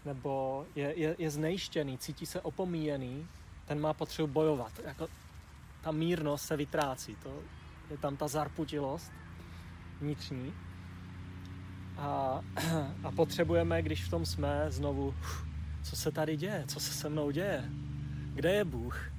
nebo 0.05 0.65
je, 0.75 0.99
je, 0.99 1.15
je 1.19 1.31
znejištěný, 1.31 1.97
cítí 1.97 2.25
se 2.25 2.41
opomíjený, 2.41 3.27
ten 3.65 3.79
má 3.79 3.93
potřebu 3.93 4.27
bojovat. 4.27 4.79
Jako, 4.83 5.07
ta 5.83 5.91
mírnost 5.91 6.45
se 6.45 6.57
vytrácí, 6.57 7.15
to, 7.15 7.43
je 7.89 7.97
tam 7.97 8.17
ta 8.17 8.27
zarputilost 8.27 9.11
vnitřní. 9.99 10.53
A, 12.01 12.41
a 13.03 13.11
potřebujeme, 13.11 13.81
když 13.81 14.05
v 14.05 14.09
tom 14.09 14.25
jsme, 14.25 14.65
znovu, 14.71 15.15
co 15.83 15.95
se 15.95 16.11
tady 16.11 16.37
děje, 16.37 16.63
co 16.67 16.79
se 16.79 16.93
se 16.93 17.09
mnou 17.09 17.31
děje, 17.31 17.69
kde 18.33 18.53
je 18.53 18.65
Bůh. 18.65 19.11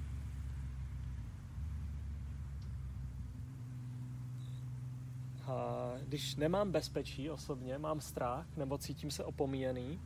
A 5.46 5.90
když 6.08 6.36
nemám 6.36 6.72
bezpečí 6.72 7.30
osobně, 7.30 7.78
mám 7.78 8.00
strach 8.00 8.46
nebo 8.56 8.78
cítím 8.78 9.10
se 9.10 9.24
opomíjený, 9.24 10.00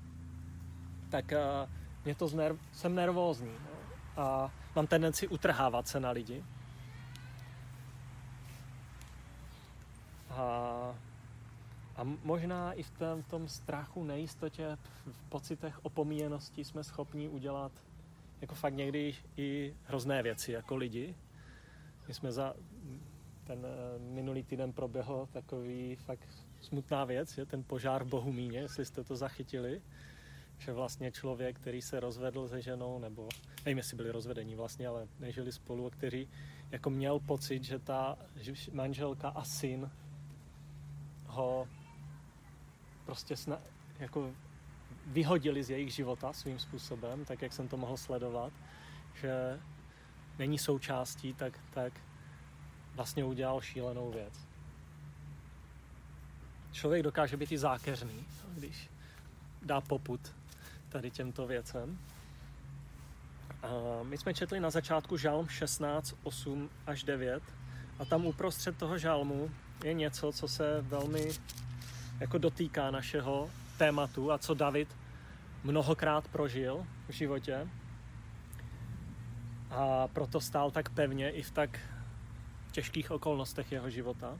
tak 1.10 1.32
mě 2.04 2.14
to 2.14 2.26
zner- 2.26 2.58
jsem 2.72 2.94
nervózní 2.94 3.52
no. 3.52 4.22
a 4.22 4.52
mám 4.76 4.86
tendenci 4.86 5.28
utrhávat 5.28 5.88
se 5.88 6.00
na 6.00 6.10
lidi. 6.10 6.44
A 10.30 10.94
a 11.96 12.04
možná 12.04 12.72
i 12.72 12.82
v 12.82 12.90
tom, 12.90 13.22
tom 13.22 13.48
strachu, 13.48 14.04
nejistotě, 14.04 14.78
v 15.06 15.28
pocitech 15.28 15.84
opomíjenosti 15.84 16.64
jsme 16.64 16.84
schopni 16.84 17.28
udělat 17.28 17.72
jako 18.40 18.54
fakt 18.54 18.74
někdy 18.74 19.14
i 19.36 19.74
hrozné 19.84 20.22
věci 20.22 20.52
jako 20.52 20.76
lidi. 20.76 21.14
My 22.08 22.14
jsme 22.14 22.32
za 22.32 22.54
ten 23.44 23.66
eh, 23.66 23.98
minulý 23.98 24.42
týden 24.42 24.72
proběhl 24.72 25.28
takový 25.32 25.96
fakt 25.96 26.28
smutná 26.60 27.04
věc, 27.04 27.38
je 27.38 27.46
ten 27.46 27.62
požár 27.62 28.04
v 28.04 28.08
Bohumíně, 28.08 28.58
jestli 28.58 28.84
jste 28.84 29.04
to 29.04 29.16
zachytili, 29.16 29.82
že 30.58 30.72
vlastně 30.72 31.12
člověk, 31.12 31.56
který 31.56 31.82
se 31.82 32.00
rozvedl 32.00 32.48
se 32.48 32.62
ženou, 32.62 32.98
nebo 32.98 33.28
nevím, 33.64 33.78
jestli 33.78 33.96
byli 33.96 34.10
rozvedení 34.10 34.54
vlastně, 34.54 34.88
ale 34.88 35.08
nežili 35.20 35.52
spolu, 35.52 35.90
který 35.90 36.28
jako 36.70 36.90
měl 36.90 37.18
pocit, 37.18 37.64
že 37.64 37.78
ta 37.78 38.18
manželka 38.72 39.28
a 39.28 39.44
syn 39.44 39.90
ho 41.26 41.68
prostě 43.16 43.36
sna, 43.36 43.58
jako 43.98 44.32
vyhodili 45.06 45.64
z 45.64 45.70
jejich 45.70 45.94
života 45.94 46.32
svým 46.32 46.58
způsobem, 46.58 47.24
tak 47.24 47.42
jak 47.42 47.52
jsem 47.52 47.68
to 47.68 47.76
mohl 47.76 47.96
sledovat, 47.96 48.52
že 49.14 49.60
není 50.38 50.58
součástí, 50.58 51.34
tak, 51.34 51.60
tak 51.70 51.92
vlastně 52.94 53.24
udělal 53.24 53.60
šílenou 53.60 54.10
věc. 54.10 54.46
Člověk 56.72 57.02
dokáže 57.02 57.36
být 57.36 57.52
i 57.52 57.58
zákeřný, 57.58 58.26
když 58.54 58.90
dá 59.62 59.80
poput 59.80 60.34
tady 60.88 61.10
těmto 61.10 61.46
věcem. 61.46 61.98
A 63.62 63.68
my 64.02 64.18
jsme 64.18 64.34
četli 64.34 64.60
na 64.60 64.70
začátku 64.70 65.16
žalm 65.16 65.48
16, 65.48 66.14
8 66.22 66.70
až 66.86 67.04
9 67.04 67.42
a 67.98 68.04
tam 68.04 68.26
uprostřed 68.26 68.76
toho 68.76 68.98
žalmu 68.98 69.50
je 69.84 69.94
něco, 69.94 70.32
co 70.32 70.48
se 70.48 70.80
velmi 70.80 71.32
jako 72.20 72.38
dotýká 72.38 72.90
našeho 72.90 73.50
tématu 73.78 74.32
a 74.32 74.38
co 74.38 74.54
David 74.54 74.88
mnohokrát 75.64 76.28
prožil 76.28 76.86
v 77.08 77.12
životě. 77.12 77.68
A 79.70 80.08
proto 80.08 80.40
stál 80.40 80.70
tak 80.70 80.88
pevně 80.88 81.30
i 81.30 81.42
v 81.42 81.50
tak 81.50 81.80
těžkých 82.72 83.10
okolnostech 83.10 83.72
jeho 83.72 83.90
života. 83.90 84.38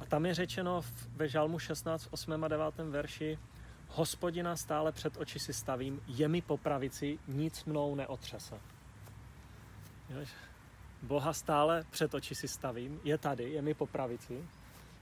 A 0.00 0.04
tam 0.04 0.26
je 0.26 0.34
řečeno 0.34 0.82
ve 1.16 1.28
Žalmu 1.28 1.58
16, 1.58 2.08
8 2.10 2.44
a 2.44 2.48
9 2.48 2.78
verši 2.78 3.38
Hospodina 3.88 4.56
stále 4.56 4.92
před 4.92 5.16
oči 5.16 5.38
si 5.38 5.52
stavím, 5.52 6.00
je 6.06 6.28
mi 6.28 6.42
po 6.42 6.56
pravici, 6.56 7.18
nic 7.28 7.64
mnou 7.64 7.94
neotřese. 7.94 8.60
Boha 11.02 11.32
stále 11.32 11.84
před 11.90 12.14
oči 12.14 12.34
si 12.34 12.48
stavím, 12.48 13.00
je 13.04 13.18
tady, 13.18 13.50
je 13.50 13.62
mi 13.62 13.74
po 13.74 13.86
pravici 13.86 14.44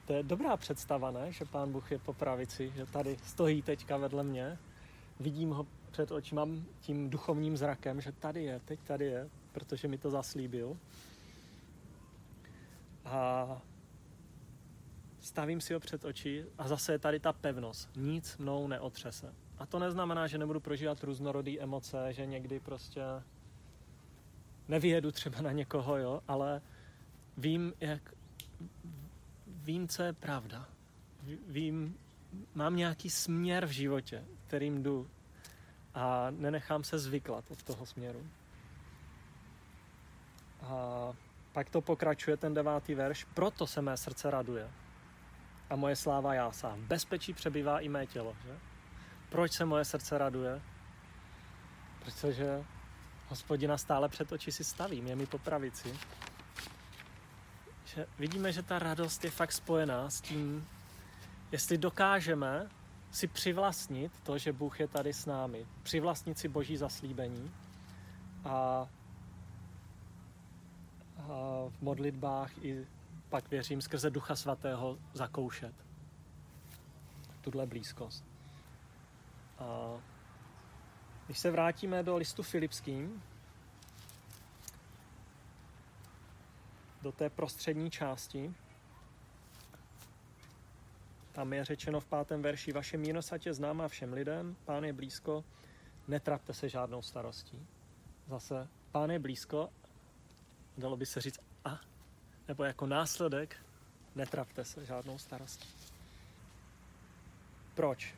to 0.06 0.12
je 0.12 0.22
dobrá 0.22 0.56
představa, 0.56 1.10
ne? 1.10 1.32
Že 1.32 1.44
pán 1.44 1.72
Bůh 1.72 1.92
je 1.92 1.98
po 1.98 2.12
pravici, 2.12 2.72
že 2.76 2.86
tady 2.86 3.16
stojí 3.24 3.62
teďka 3.62 3.96
vedle 3.96 4.22
mě, 4.22 4.58
vidím 5.20 5.50
ho 5.50 5.66
před 5.90 6.10
očima 6.10 6.48
tím 6.80 7.10
duchovním 7.10 7.56
zrakem, 7.56 8.00
že 8.00 8.12
tady 8.12 8.44
je, 8.44 8.60
teď 8.64 8.80
tady 8.80 9.04
je, 9.04 9.28
protože 9.52 9.88
mi 9.88 9.98
to 9.98 10.10
zaslíbil. 10.10 10.76
A 13.04 13.46
stavím 15.20 15.60
si 15.60 15.74
ho 15.74 15.80
před 15.80 16.04
oči 16.04 16.44
a 16.58 16.68
zase 16.68 16.92
je 16.92 16.98
tady 16.98 17.20
ta 17.20 17.32
pevnost. 17.32 17.88
Nic 17.96 18.36
mnou 18.36 18.68
neotřese. 18.68 19.34
A 19.58 19.66
to 19.66 19.78
neznamená, 19.78 20.26
že 20.26 20.38
nebudu 20.38 20.60
prožívat 20.60 21.04
různorodé 21.04 21.58
emoce, 21.58 22.12
že 22.12 22.26
někdy 22.26 22.60
prostě 22.60 23.02
nevyjedu 24.68 25.12
třeba 25.12 25.40
na 25.40 25.52
někoho, 25.52 25.96
jo, 25.96 26.22
ale 26.28 26.62
vím, 27.36 27.72
jak 27.80 28.14
vím, 29.66 29.88
co 29.88 30.02
je 30.02 30.12
pravda. 30.12 30.66
Vím, 31.48 31.98
mám 32.54 32.76
nějaký 32.76 33.10
směr 33.10 33.66
v 33.66 33.70
životě, 33.70 34.24
kterým 34.46 34.82
jdu 34.82 35.10
a 35.94 36.26
nenechám 36.30 36.84
se 36.84 36.98
zvyklat 36.98 37.44
od 37.50 37.62
toho 37.62 37.86
směru. 37.86 38.26
A 40.62 41.12
pak 41.52 41.70
to 41.70 41.80
pokračuje 41.80 42.36
ten 42.36 42.54
devátý 42.54 42.94
verš, 42.94 43.24
proto 43.24 43.66
se 43.66 43.82
mé 43.82 43.96
srdce 43.96 44.30
raduje 44.30 44.70
a 45.70 45.76
moje 45.76 45.96
sláva 45.96 46.34
jásá. 46.34 46.74
V 46.74 46.78
bezpečí 46.78 47.32
přebývá 47.32 47.80
i 47.80 47.88
mé 47.88 48.06
tělo. 48.06 48.36
Že? 48.44 48.58
Proč 49.28 49.52
se 49.52 49.64
moje 49.64 49.84
srdce 49.84 50.18
raduje? 50.18 50.62
Protože 52.04 52.64
hospodina 53.28 53.78
stále 53.78 54.08
před 54.08 54.32
oči 54.32 54.52
si 54.52 54.64
stavím, 54.64 55.06
je 55.06 55.16
mi 55.16 55.26
po 55.26 55.38
pravici 55.38 55.98
že 57.96 58.06
vidíme, 58.18 58.52
že 58.52 58.62
ta 58.62 58.78
radost 58.78 59.24
je 59.24 59.30
fakt 59.30 59.52
spojená 59.52 60.10
s 60.10 60.20
tím, 60.20 60.68
jestli 61.52 61.78
dokážeme 61.78 62.68
si 63.10 63.26
přivlastnit 63.26 64.12
to, 64.22 64.38
že 64.38 64.52
Bůh 64.52 64.80
je 64.80 64.88
tady 64.88 65.12
s 65.12 65.26
námi, 65.26 65.66
přivlastnit 65.82 66.38
si 66.38 66.48
boží 66.48 66.76
zaslíbení 66.76 67.50
a, 68.44 68.50
a 68.50 68.88
v 71.68 71.80
modlitbách 71.80 72.64
i 72.64 72.86
pak 73.28 73.50
věřím 73.50 73.80
skrze 73.80 74.10
Ducha 74.10 74.36
Svatého 74.36 74.98
zakoušet 75.12 75.74
tuhle 77.40 77.66
blízkost. 77.66 78.24
A 79.58 79.96
když 81.26 81.38
se 81.38 81.50
vrátíme 81.50 82.02
do 82.02 82.16
listu 82.16 82.42
Filipským, 82.42 83.22
do 87.06 87.12
té 87.12 87.30
prostřední 87.30 87.90
části, 87.90 88.54
tam 91.32 91.52
je 91.52 91.64
řečeno 91.64 92.00
v 92.00 92.06
pátém 92.06 92.42
verši, 92.42 92.72
vaše 92.72 92.96
mínosa 92.96 93.38
tě 93.38 93.54
známá 93.54 93.88
všem 93.88 94.12
lidem, 94.12 94.56
pán 94.64 94.84
je 94.84 94.92
blízko, 94.92 95.44
netrapte 96.08 96.54
se 96.54 96.68
žádnou 96.68 97.02
starostí. 97.02 97.66
Zase, 98.28 98.68
pán 98.92 99.10
je 99.10 99.18
blízko, 99.18 99.68
dalo 100.78 100.96
by 100.96 101.06
se 101.06 101.20
říct, 101.20 101.38
a, 101.64 101.80
nebo 102.48 102.64
jako 102.64 102.86
následek, 102.86 103.56
netrapte 104.14 104.64
se 104.64 104.84
žádnou 104.84 105.18
starostí. 105.18 105.68
Proč? 107.74 108.14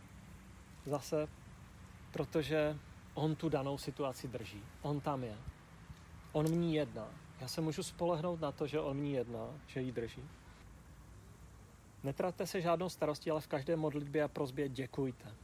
Zase, 0.87 1.28
protože 2.12 2.78
on 3.14 3.37
tu 3.37 3.49
danou 3.49 3.78
situaci 3.78 4.28
drží. 4.28 4.62
On 4.83 5.00
tam 5.00 5.25
je. 5.25 5.37
On 6.33 6.47
v 6.47 6.57
ní 6.57 6.75
jedná. 6.75 7.27
Já 7.40 7.49
se 7.49 7.61
můžu 7.61 7.83
spolehnout 7.83 8.40
na 8.40 8.52
to, 8.52 8.66
že 8.66 8.80
on 8.80 9.00
ní 9.00 9.12
jedná, 9.12 9.61
že 9.66 9.80
ji 9.80 9.92
drží. 9.92 10.28
Netratte 12.04 12.47
se 12.47 12.61
žádnou 12.61 12.88
starostí, 12.88 13.30
ale 13.30 13.40
v 13.40 13.47
každé 13.47 13.76
modlitbě 13.76 14.23
a 14.23 14.28
prozbě 14.28 14.68
děkujte. 14.68 15.35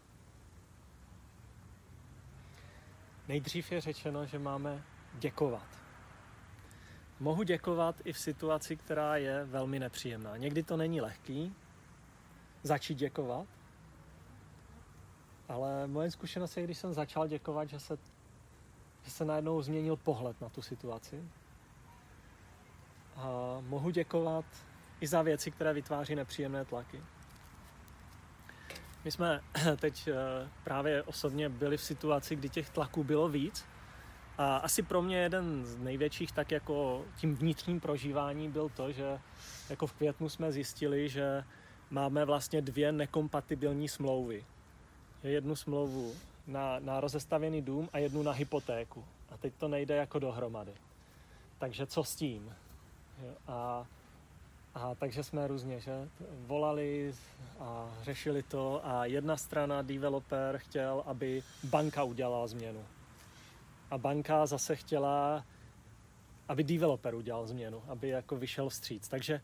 Nejdřív 3.29 3.73
je 3.73 3.81
řečeno, 3.81 4.27
že 4.27 4.39
máme 4.39 4.85
děkovat. 5.15 5.67
Mohu 7.21 7.43
děkovat 7.43 7.97
i 8.05 8.13
v 8.13 8.19
situaci, 8.19 8.77
která 8.77 9.17
je 9.17 9.45
velmi 9.45 9.79
nepříjemná. 9.79 10.37
Někdy 10.37 10.63
to 10.63 10.77
není 10.77 11.01
lehký 11.01 11.55
začít 12.63 12.95
děkovat, 12.95 13.47
ale 15.49 15.87
moje 15.87 16.11
zkušenost 16.11 16.57
je, 16.57 16.65
když 16.65 16.79
jsem 16.79 16.95
začal 16.95 17.29
děkovat, 17.29 17.69
že 17.69 17.81
se, 17.81 17.99
že 19.03 19.11
se 19.11 19.25
najednou 19.25 19.63
změnil 19.63 19.97
pohled 19.97 20.41
na 20.41 20.49
tu 20.49 20.63
situaci. 20.63 21.25
A 23.17 23.57
mohu 23.61 23.91
děkovat 23.91 24.45
i 25.01 25.07
za 25.07 25.23
věci, 25.23 25.51
které 25.51 25.73
vytváří 25.73 26.15
nepříjemné 26.15 26.65
tlaky. 26.65 27.03
My 29.05 29.11
jsme 29.11 29.41
teď 29.77 30.09
eh, 30.09 30.49
právě 30.65 31.03
osobně 31.03 31.49
byli 31.49 31.77
v 31.77 31.83
situaci, 31.83 32.37
kdy 32.37 32.49
těch 32.49 32.71
tlaků 32.71 33.05
bylo 33.05 33.29
víc 33.29 33.65
a 34.39 34.57
asi 34.57 34.83
pro 34.83 35.03
mě 35.03 35.17
jeden 35.17 35.65
z 35.65 35.77
největších 35.77 36.33
tak 36.33 36.51
jako 36.51 37.05
tím 37.17 37.37
vnitřním 37.37 37.81
prožívání 37.81 38.49
byl 38.51 38.69
to, 38.69 38.93
že 38.93 39.19
jako 39.71 39.87
v 39.87 39.93
květnu 39.93 40.29
jsme 40.29 40.53
zjistili, 40.53 41.09
že 41.09 41.45
máme 41.91 42.25
vlastně 42.25 42.63
dvě 42.63 42.93
nekompatibilní 42.93 43.89
smlouvy. 43.89 44.45
Jednu 45.23 45.57
smlouvu 45.57 46.15
na, 46.47 46.79
na 46.79 47.01
rozestavěný 47.01 47.63
dům 47.63 47.89
a 47.93 47.99
jednu 47.99 48.23
na 48.23 48.33
hypotéku. 48.33 49.05
A 49.31 49.37
teď 49.37 49.55
to 49.59 49.69
nejde 49.69 49.97
jako 49.97 50.19
dohromady. 50.19 50.73
Takže 51.59 51.87
co 51.87 52.05
s 52.05 52.17
tím? 52.17 52.55
A 53.47 53.87
a 54.75 54.95
takže 54.95 55.25
jsme 55.25 55.47
různě, 55.47 55.81
že 55.81 56.09
volali 56.47 57.15
a 57.61 57.91
řešili 58.03 58.43
to 58.43 58.81
a 58.87 59.05
jedna 59.05 59.37
strana, 59.37 59.83
developer, 59.83 60.59
chtěl, 60.59 61.03
aby 61.07 61.43
banka 61.65 62.03
udělala 62.03 62.47
změnu. 62.47 62.85
A 63.91 63.99
banka 63.99 64.47
zase 64.47 64.77
chtěla, 64.77 65.45
aby 66.49 66.65
developer 66.65 67.15
udělal 67.15 67.47
změnu, 67.47 67.83
aby 67.89 68.09
jako 68.09 68.37
vyšel 68.37 68.69
vstříc. 68.69 69.09
Takže 69.09 69.41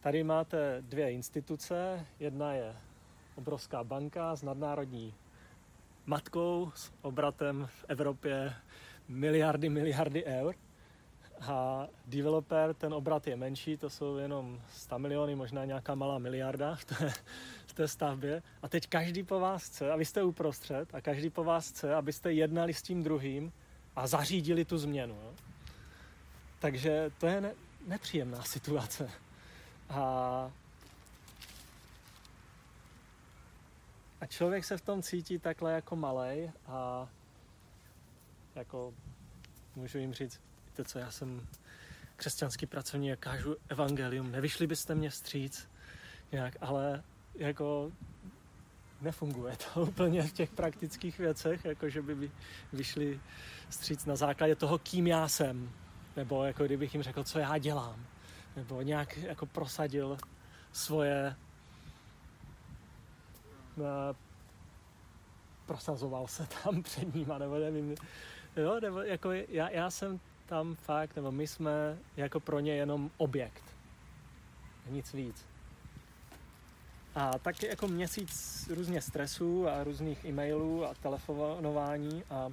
tady 0.00 0.24
máte 0.24 0.82
dvě 0.82 1.12
instituce. 1.12 2.06
Jedna 2.20 2.52
je 2.52 2.76
obrovská 3.34 3.84
banka 3.84 4.36
s 4.36 4.42
nadnárodní 4.42 5.14
matkou 6.06 6.72
s 6.74 6.92
obratem 7.02 7.68
v 7.70 7.84
Evropě 7.88 8.54
miliardy, 9.08 9.68
miliardy 9.68 10.24
eur 10.24 10.54
a 11.40 11.86
developer, 12.06 12.74
ten 12.74 12.94
obrat 12.94 13.26
je 13.26 13.36
menší, 13.36 13.76
to 13.76 13.90
jsou 13.90 14.16
jenom 14.16 14.60
100 14.72 14.98
miliony, 14.98 15.34
možná 15.34 15.64
nějaká 15.64 15.94
malá 15.94 16.18
miliarda 16.18 16.74
v 16.74 16.84
té, 16.84 17.12
v 17.66 17.72
té 17.72 17.88
stavbě. 17.88 18.42
A 18.62 18.68
teď 18.68 18.86
každý 18.86 19.22
po 19.22 19.40
vás 19.40 19.64
chce, 19.64 19.92
a 19.92 19.96
vy 19.96 20.04
jste 20.04 20.22
uprostřed, 20.22 20.94
a 20.94 21.00
každý 21.00 21.30
po 21.30 21.44
vás 21.44 21.68
chce, 21.68 21.94
abyste 21.94 22.32
jednali 22.32 22.74
s 22.74 22.82
tím 22.82 23.02
druhým 23.02 23.52
a 23.96 24.06
zařídili 24.06 24.64
tu 24.64 24.78
změnu. 24.78 25.14
Jo? 25.14 25.34
Takže 26.58 27.10
to 27.18 27.26
je 27.26 27.40
ne, 27.40 27.54
nepříjemná 27.86 28.42
situace. 28.42 29.10
A, 29.88 30.50
a 34.20 34.26
člověk 34.26 34.64
se 34.64 34.76
v 34.76 34.80
tom 34.80 35.02
cítí 35.02 35.38
takhle 35.38 35.72
jako 35.72 35.96
malej 35.96 36.50
a 36.66 37.08
jako 38.54 38.94
můžu 39.76 39.98
jim 39.98 40.12
říct, 40.12 40.40
víte 40.76 40.88
co, 40.88 40.98
já 40.98 41.10
jsem 41.10 41.46
křesťanský 42.16 42.66
pracovník, 42.66 43.18
kážu 43.18 43.56
evangelium, 43.68 44.32
nevyšli 44.32 44.66
byste 44.66 44.94
mě 44.94 45.10
vstříc 45.10 45.68
nějak, 46.32 46.54
ale 46.60 47.02
jako 47.34 47.92
nefunguje 49.00 49.56
to 49.56 49.80
úplně 49.88 50.22
v 50.22 50.32
těch 50.32 50.50
praktických 50.50 51.18
věcech, 51.18 51.64
jako 51.64 51.88
že 51.88 52.02
by 52.02 52.30
vyšli 52.72 53.20
vstříc 53.68 54.04
na 54.04 54.16
základě 54.16 54.54
toho, 54.54 54.78
kým 54.78 55.06
já 55.06 55.28
jsem, 55.28 55.70
nebo 56.16 56.44
jako 56.44 56.64
kdybych 56.64 56.94
jim 56.94 57.02
řekl, 57.02 57.24
co 57.24 57.38
já 57.38 57.58
dělám, 57.58 58.06
nebo 58.56 58.82
nějak 58.82 59.16
jako 59.16 59.46
prosadil 59.46 60.18
svoje 60.72 61.36
eh, 63.78 64.14
prosazoval 65.66 66.26
se 66.26 66.46
tam 66.64 66.82
před 66.82 67.14
ním, 67.14 67.28
nebo 67.38 67.58
nevím, 67.58 67.94
jo, 68.56 68.80
nebo 68.80 69.00
jako 69.00 69.32
já, 69.32 69.70
já 69.70 69.90
jsem 69.90 70.20
tam 70.46 70.74
fakt, 70.74 71.16
nebo 71.16 71.32
my 71.32 71.46
jsme 71.46 71.98
jako 72.16 72.40
pro 72.40 72.60
ně 72.60 72.74
jenom 72.74 73.10
objekt. 73.16 73.64
Nic 74.86 75.14
víc. 75.14 75.46
A 77.14 77.38
tak 77.38 77.62
jako 77.62 77.88
měsíc 77.88 78.64
různě 78.74 79.02
stresů 79.02 79.68
a 79.68 79.84
různých 79.84 80.24
e-mailů 80.24 80.86
a 80.86 80.94
telefonování 80.94 82.24
a, 82.30 82.34
a, 82.34 82.50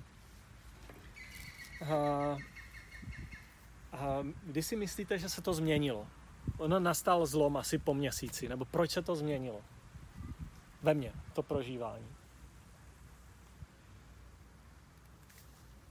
a 3.92 4.24
kdy 4.44 4.64
si 4.64 4.76
myslíte, 4.76 5.20
že 5.20 5.30
se 5.30 5.42
to 5.42 5.54
změnilo? 5.54 6.08
Ono 6.58 6.80
nastal 6.80 7.26
zlom 7.26 7.58
asi 7.58 7.78
po 7.78 7.94
měsíci, 7.94 8.50
nebo 8.50 8.66
proč 8.66 8.92
se 8.92 9.02
to 9.02 9.16
změnilo? 9.16 9.62
Ve 10.82 10.94
mně, 10.94 11.14
to 11.34 11.44
prožívání. 11.44 12.08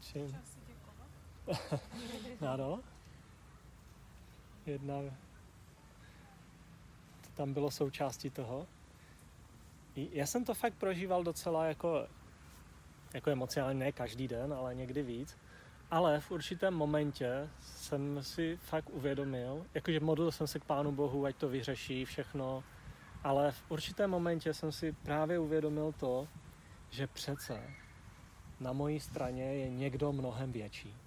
Čím? 0.00 0.51
ano. 2.48 2.80
Jedna, 4.66 4.94
tam 7.34 7.52
bylo 7.52 7.70
součástí 7.70 8.30
toho. 8.30 8.66
Já 9.96 10.26
jsem 10.26 10.44
to 10.44 10.54
fakt 10.54 10.74
prožíval 10.74 11.24
docela 11.24 11.66
jako, 11.66 12.06
jako 13.14 13.30
emocionálně, 13.30 13.78
ne 13.78 13.92
každý 13.92 14.28
den, 14.28 14.52
ale 14.52 14.74
někdy 14.74 15.02
víc. 15.02 15.38
Ale 15.90 16.20
v 16.20 16.30
určitém 16.30 16.74
momentě 16.74 17.48
jsem 17.60 18.22
si 18.22 18.56
fakt 18.56 18.90
uvědomil, 18.90 19.66
jakože 19.74 20.00
modlil 20.00 20.32
jsem 20.32 20.46
se 20.46 20.58
k 20.58 20.64
Pánu 20.64 20.92
Bohu, 20.92 21.24
ať 21.24 21.36
to 21.36 21.48
vyřeší 21.48 22.04
všechno, 22.04 22.64
ale 23.24 23.52
v 23.52 23.70
určitém 23.70 24.10
momentě 24.10 24.54
jsem 24.54 24.72
si 24.72 24.92
právě 24.92 25.38
uvědomil 25.38 25.92
to, 25.92 26.28
že 26.90 27.06
přece 27.06 27.70
na 28.60 28.72
mojí 28.72 29.00
straně 29.00 29.54
je 29.54 29.70
někdo 29.70 30.12
mnohem 30.12 30.52
větší 30.52 31.01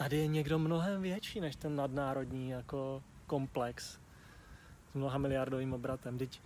tady 0.00 0.16
je 0.16 0.26
někdo 0.26 0.58
mnohem 0.58 1.02
větší 1.02 1.40
než 1.40 1.56
ten 1.56 1.76
nadnárodní 1.76 2.48
jako 2.48 3.02
komplex 3.26 3.98
s 4.90 4.94
mnoha 4.94 5.18
miliardovým 5.18 5.72
obratem. 5.72 6.18
Teď, 6.18 6.40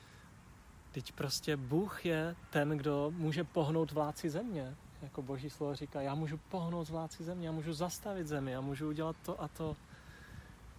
teď 0.93 1.13
prostě 1.13 1.57
Bůh 1.57 2.07
je 2.07 2.37
ten, 2.51 2.69
kdo 2.69 3.13
může 3.17 3.45
pohnout 3.45 3.93
vládci 3.93 4.31
země. 4.31 4.75
Jako 5.03 5.23
boží 5.23 5.51
slovo 5.51 5.75
říká, 5.75 6.01
já 6.01 6.15
můžu 6.15 6.41
pohnout 6.49 6.89
vládci 6.89 7.25
země, 7.25 7.47
já 7.47 7.53
můžu 7.53 7.73
zastavit 7.73 8.27
zemi, 8.27 8.51
já 8.53 8.61
můžu 8.61 8.89
udělat 8.89 9.17
to 9.23 9.43
a 9.43 9.49
to. 9.49 9.77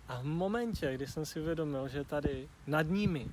A 0.07 0.19
v 0.19 0.23
momentě, 0.23 0.93
kdy 0.95 1.07
jsem 1.07 1.25
si 1.25 1.41
uvědomil, 1.41 1.87
že 1.87 2.03
tady 2.03 2.49
nad 2.67 2.81
nimi, 2.81 3.27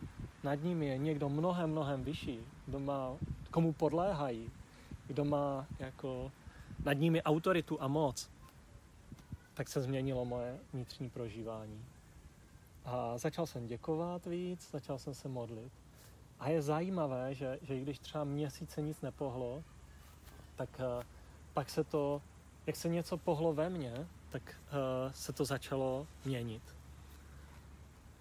nad 0.45 0.55
nimi 0.55 0.87
je 0.87 0.99
někdo 0.99 1.29
mnohem, 1.29 1.71
mnohem 1.71 2.05
vyšší, 2.05 2.41
kdo 2.67 2.79
má, 2.81 3.17
komu 3.51 3.73
podléhají, 3.73 4.51
kdo 5.07 5.25
má 5.25 5.67
jako 5.79 6.33
nad 6.85 6.93
nimi 6.93 7.23
autoritu 7.23 7.83
a 7.83 7.89
moc, 7.89 8.32
tak 9.55 9.69
se 9.69 9.81
změnilo 9.81 10.25
moje 10.25 10.59
vnitřní 10.73 11.11
prožívání. 11.11 11.85
A 12.85 13.19
začal 13.19 13.47
jsem 13.47 13.67
děkovat 13.67 14.27
víc, 14.27 14.71
začal 14.71 14.99
jsem 14.99 15.15
se 15.15 15.29
modlit. 15.29 15.73
A 16.41 16.49
je 16.49 16.63
zajímavé, 16.63 17.35
že, 17.35 17.59
že 17.63 17.81
když 17.81 17.99
třeba 17.99 18.25
měsíce 18.25 18.83
nic 18.83 19.01
nepohlo, 19.01 19.65
tak 20.57 20.69
uh, 20.79 21.03
pak 21.53 21.71
se 21.71 21.85
to, 21.85 22.23
jak 22.67 22.77
se 22.77 22.89
něco 22.89 23.17
pohlo 23.17 23.53
ve 23.53 23.71
mně, 23.71 24.07
tak 24.31 24.43
uh, 24.47 25.13
se 25.13 25.33
to 25.33 25.45
začalo 25.45 26.07
měnit. 26.25 26.63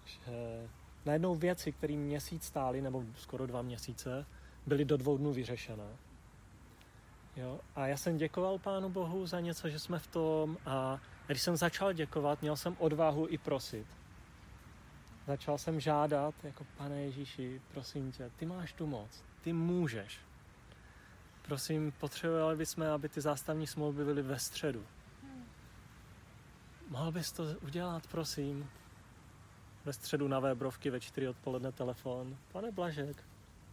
Že 0.04 0.68
najednou 1.04 1.34
věci, 1.34 1.72
které 1.72 1.96
měsíc 1.96 2.44
stály, 2.44 2.80
nebo 2.80 3.04
skoro 3.16 3.46
dva 3.46 3.62
měsíce, 3.62 4.26
byly 4.66 4.84
do 4.84 4.96
dvou 4.96 5.18
dnů 5.18 5.32
vyřešené. 5.32 5.96
Jo? 7.36 7.60
A 7.74 7.86
já 7.86 7.96
jsem 7.96 8.16
děkoval 8.16 8.58
Pánu 8.58 8.88
Bohu 8.88 9.26
za 9.26 9.40
něco, 9.40 9.68
že 9.68 9.78
jsme 9.78 9.98
v 9.98 10.06
tom 10.06 10.58
a 10.66 11.00
když 11.32 11.42
jsem 11.42 11.56
začal 11.56 11.92
děkovat, 11.92 12.42
měl 12.42 12.56
jsem 12.56 12.76
odvahu 12.78 13.26
i 13.28 13.38
prosit. 13.38 13.86
začal 15.26 15.58
jsem 15.58 15.80
žádat, 15.80 16.34
jako 16.42 16.66
pane 16.76 17.00
Ježíši, 17.00 17.60
prosím 17.72 18.12
tě, 18.12 18.30
ty 18.36 18.46
máš 18.46 18.72
tu 18.72 18.86
moc, 18.86 19.24
ty 19.40 19.52
můžeš. 19.52 20.20
Prosím, 21.42 21.92
potřebovali 21.92 22.56
bychom, 22.56 22.86
aby 22.86 23.08
ty 23.08 23.20
zástavní 23.20 23.66
smlouvy 23.66 24.04
byly 24.04 24.22
ve 24.22 24.38
středu. 24.38 24.86
Mohl 26.88 27.12
bys 27.12 27.32
to 27.32 27.44
udělat, 27.44 28.06
prosím? 28.06 28.70
Ve 29.84 29.92
středu 29.92 30.28
na 30.28 30.40
Vébrovky 30.40 30.90
ve 30.90 31.00
čtyři 31.00 31.28
odpoledne 31.28 31.72
telefon. 31.72 32.36
Pane 32.52 32.70
Blažek, 32.70 33.24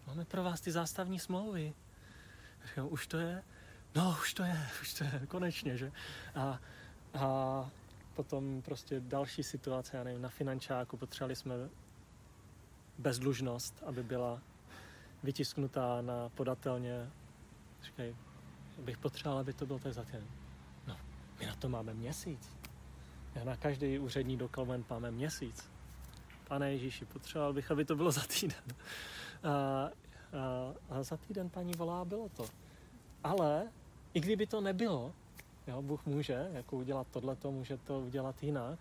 máme 0.07 0.25
pro 0.25 0.43
vás 0.43 0.61
ty 0.61 0.71
zástavní 0.71 1.19
smlouvy. 1.19 1.73
Říkám, 2.67 2.87
už 2.89 3.07
to 3.07 3.17
je? 3.17 3.43
No, 3.95 4.17
už 4.21 4.33
to 4.33 4.43
je, 4.43 4.67
už 4.81 4.93
to 4.93 5.03
je, 5.03 5.21
konečně, 5.27 5.77
že? 5.77 5.91
A, 6.35 6.59
a 7.13 7.69
potom 8.13 8.61
prostě 8.61 8.99
další 8.99 9.43
situace, 9.43 9.97
já 9.97 10.03
nevím, 10.03 10.21
na 10.21 10.29
finančáku 10.29 10.97
potřebovali 10.97 11.35
jsme 11.35 11.53
bezdlužnost, 12.97 13.83
aby 13.85 14.03
byla 14.03 14.41
vytisknutá 15.23 16.01
na 16.01 16.29
podatelně. 16.29 17.09
Říkají, 17.83 18.15
bych 18.77 18.97
potřeboval, 18.97 19.39
aby 19.39 19.53
to 19.53 19.65
bylo 19.65 19.79
tak 19.79 19.93
za 19.93 20.03
týden. 20.03 20.27
No, 20.87 20.97
my 21.39 21.45
na 21.45 21.55
to 21.55 21.69
máme 21.69 21.93
měsíc. 21.93 22.57
Já 23.35 23.43
na 23.43 23.55
každý 23.55 23.99
úřední 23.99 24.37
dokument 24.37 24.89
máme 24.89 25.11
měsíc. 25.11 25.69
Pane 26.47 26.71
Ježíši, 26.71 27.05
potřeboval 27.05 27.53
bych, 27.53 27.71
aby 27.71 27.85
to 27.85 27.95
bylo 27.95 28.11
za 28.11 28.21
týden. 28.21 28.63
A, 29.43 29.49
a, 29.49 29.89
a 30.89 31.03
za 31.03 31.17
týden 31.17 31.49
paní 31.49 31.73
volá, 31.73 32.05
bylo 32.05 32.29
to. 32.29 32.45
Ale 33.23 33.67
i 34.13 34.19
kdyby 34.19 34.47
to 34.47 34.61
nebylo, 34.61 35.13
jo, 35.69 35.81
Bůh 35.81 36.05
může 36.05 36.49
jako 36.53 36.77
udělat 36.77 37.07
tohleto, 37.07 37.51
může 37.51 37.77
to 37.77 37.99
udělat 37.99 38.43
jinak, 38.43 38.79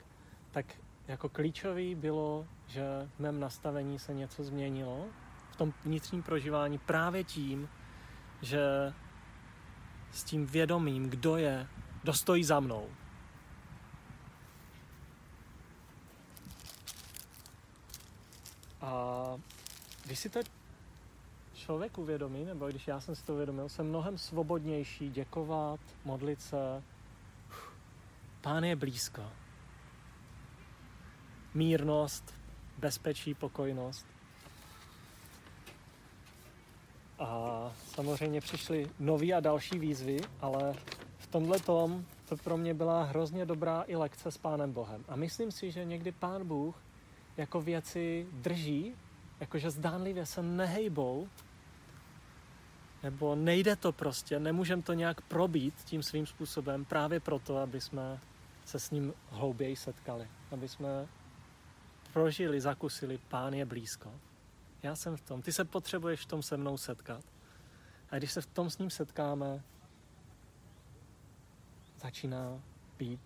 tak 0.51 0.67
jako 1.09 1.29
klíčový 1.29 1.95
bylo, 1.95 2.47
že 2.67 2.83
v 3.17 3.21
mém 3.21 3.41
nastavení 3.41 3.99
se 3.99 4.15
něco 4.15 4.45
změnilo 4.45 5.07
v 5.51 5.57
tom 5.57 5.73
vnitřním 5.85 6.23
prožívání 6.23 6.79
právě 6.79 7.25
tím, 7.25 7.69
že 8.43 8.93
s 10.11 10.25
tím 10.25 10.47
vědomím, 10.47 11.11
kdo 11.11 11.37
je, 11.37 11.67
kdo 12.03 12.13
stojí 12.13 12.45
za 12.45 12.61
mnou. 12.61 12.89
A 18.81 19.35
když 20.05 20.19
si 20.19 20.29
to 20.29 20.41
člověk 21.59 21.99
uvědomí, 21.99 22.45
nebo 22.45 22.69
když 22.69 22.89
já 22.89 23.01
jsem 23.01 23.15
si 23.15 23.25
to 23.25 23.35
uvědomil, 23.35 23.69
jsem 23.69 23.89
mnohem 23.89 24.19
svobodnější 24.19 25.11
děkovat, 25.11 25.81
modlit 26.05 26.43
se. 26.43 26.83
Pán 28.41 28.65
je 28.65 28.77
blízko. 28.77 29.23
Mírnost, 31.55 32.35
bezpečí, 32.79 33.35
pokojnost. 33.35 34.07
A 37.19 37.73
samozřejmě 37.85 38.41
přišly 38.41 38.91
nový 38.99 39.35
a 39.35 39.41
další 39.41 39.79
výzvy, 39.79 40.21
ale 40.41 40.75
v 41.19 41.27
tomhle 41.27 41.59
tom 41.59 42.05
to 42.29 42.37
pro 42.37 42.57
mě 42.57 42.75
byla 42.75 43.03
hrozně 43.03 43.47
dobrá 43.47 43.85
i 43.87 43.97
lekce 43.97 44.31
s 44.31 44.39
Pánem 44.39 44.73
Bohem. 44.73 45.05
A 45.09 45.17
myslím 45.17 45.53
si, 45.53 45.71
že 45.71 45.85
někdy 45.85 46.13
Pán 46.13 46.47
Bůh 46.47 46.83
jako 47.37 47.61
věci 47.61 48.27
drží, 48.33 48.95
jakože 49.41 49.71
zdánlivě 49.71 50.27
se 50.27 50.43
nehejbou, 50.43 51.29
nebo 53.03 53.35
nejde 53.35 53.77
to 53.77 53.93
prostě, 53.93 54.41
nemůžeme 54.41 54.83
to 54.83 54.93
nějak 54.93 55.21
probít 55.21 55.75
tím 55.85 56.03
svým 56.03 56.27
způsobem 56.27 56.85
právě 56.85 57.21
proto, 57.21 57.57
aby 57.59 57.81
jsme 57.81 58.21
se 58.65 58.79
s 58.79 58.91
ním 58.91 59.15
hlouběji 59.31 59.77
setkali, 59.77 60.29
aby 60.51 60.69
jsme 60.69 61.09
prožili, 62.13 62.61
zakusili, 62.61 63.19
pán 63.29 63.55
je 63.55 63.65
blízko. 63.65 64.13
Já 64.83 64.97
jsem 64.97 65.17
v 65.17 65.21
tom, 65.21 65.43
ty 65.43 65.53
se 65.53 65.65
potřebuješ 65.65 66.21
v 66.21 66.27
tom 66.27 66.43
se 66.43 66.57
mnou 66.57 66.77
setkat. 66.77 67.25
A 68.11 68.19
když 68.19 68.33
se 68.33 68.41
v 68.41 68.47
tom 68.47 68.71
s 68.71 68.79
ním 68.79 68.91
setkáme, 68.91 69.63
začíná 72.01 72.63
být 72.99 73.21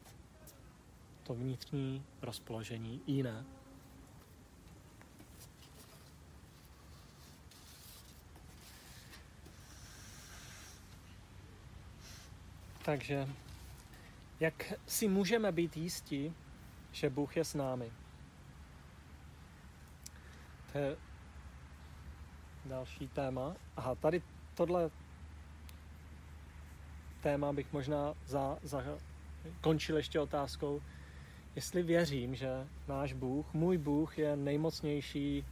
to 1.23 1.35
vnitřní 1.35 2.05
rozpoložení 2.23 3.01
jiné. 3.07 3.45
Takže 12.85 13.29
jak 14.40 14.73
si 14.87 15.09
můžeme 15.09 15.53
být 15.53 15.77
jistí, 15.77 16.35
že 16.92 17.11
Bůh 17.11 17.37
je 17.37 17.45
s 17.45 17.55
námi? 17.55 17.92
To 20.73 20.79
je 20.79 20.97
další 22.64 23.09
téma. 23.09 23.57
Aha, 23.77 23.95
tady 23.95 24.23
tohle 24.55 24.90
téma 27.23 27.53
bych 27.53 27.73
možná 27.73 28.14
za, 28.27 28.59
za, 28.62 28.85
končil 29.61 29.97
ještě 29.97 30.21
otázkou, 30.21 30.83
jestli 31.57 31.83
věřím, 31.83 32.35
že 32.35 32.66
náš 32.88 33.12
Bůh, 33.12 33.55
můj 33.55 33.79
Bůh 33.79 34.18
je 34.18 34.37
nejmocnější 34.37 35.45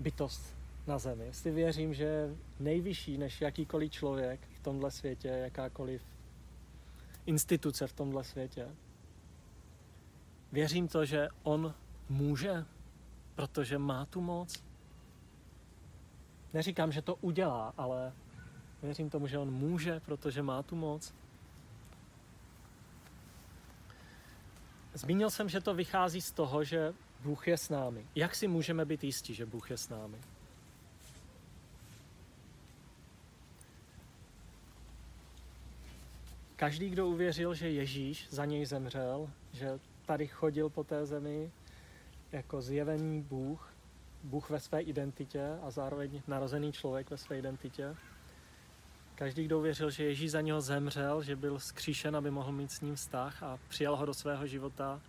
bytost 0.00 0.56
na 0.86 0.98
zemi. 0.98 1.24
Jestli 1.24 1.50
věřím, 1.50 1.94
že 1.94 2.04
je 2.04 2.36
nejvyšší 2.60 3.18
než 3.18 3.40
jakýkoliv 3.40 3.92
člověk 3.92 4.40
v 4.54 4.62
tomhle 4.62 4.90
světě, 4.90 5.28
jakákoliv 5.28 6.02
instituce 7.26 7.86
v 7.86 7.92
tomhle 7.92 8.24
světě. 8.24 8.68
Věřím 10.52 10.88
to, 10.88 11.04
že 11.04 11.28
on 11.42 11.74
může, 12.08 12.64
protože 13.34 13.78
má 13.78 14.06
tu 14.06 14.20
moc. 14.20 14.62
Neříkám, 16.52 16.92
že 16.92 17.02
to 17.02 17.14
udělá, 17.14 17.74
ale 17.76 18.12
věřím 18.82 19.10
tomu, 19.10 19.26
že 19.26 19.38
on 19.38 19.50
může, 19.50 20.00
protože 20.00 20.42
má 20.42 20.62
tu 20.62 20.76
moc. 20.76 21.14
Zmínil 24.94 25.30
jsem, 25.30 25.48
že 25.48 25.60
to 25.60 25.74
vychází 25.74 26.20
z 26.20 26.32
toho, 26.32 26.64
že 26.64 26.94
Bůh 27.20 27.48
je 27.48 27.58
s 27.58 27.68
námi. 27.68 28.06
Jak 28.14 28.34
si 28.34 28.48
můžeme 28.48 28.84
být 28.84 29.04
jistí, 29.04 29.34
že 29.34 29.46
Bůh 29.46 29.70
je 29.70 29.76
s 29.76 29.88
námi? 29.88 30.18
Každý, 36.60 36.90
kdo 36.90 37.08
uvěřil, 37.08 37.54
že 37.54 37.70
Ježíš 37.70 38.26
za 38.30 38.44
něj 38.44 38.66
zemřel, 38.66 39.30
že 39.52 39.78
tady 40.06 40.26
chodil 40.26 40.68
po 40.68 40.84
té 40.84 41.06
zemi 41.06 41.50
jako 42.32 42.62
zjevený 42.62 43.22
Bůh, 43.22 43.74
Bůh 44.22 44.50
ve 44.50 44.60
své 44.60 44.80
identitě 44.80 45.58
a 45.62 45.70
zároveň 45.70 46.22
narozený 46.26 46.72
člověk 46.72 47.10
ve 47.10 47.16
své 47.16 47.38
identitě. 47.38 47.96
Každý, 49.14 49.44
kdo 49.44 49.58
uvěřil, 49.58 49.90
že 49.90 50.04
Ježíš 50.04 50.30
za 50.30 50.40
něho 50.40 50.60
zemřel, 50.60 51.22
že 51.22 51.36
byl 51.36 51.58
skříšen, 51.58 52.16
aby 52.16 52.30
mohl 52.30 52.52
mít 52.52 52.72
s 52.72 52.80
ním 52.80 52.94
vztah 52.94 53.42
a 53.42 53.58
přijal 53.68 53.96
ho 53.96 54.06
do 54.06 54.14
svého 54.14 54.46
života, 54.46 55.00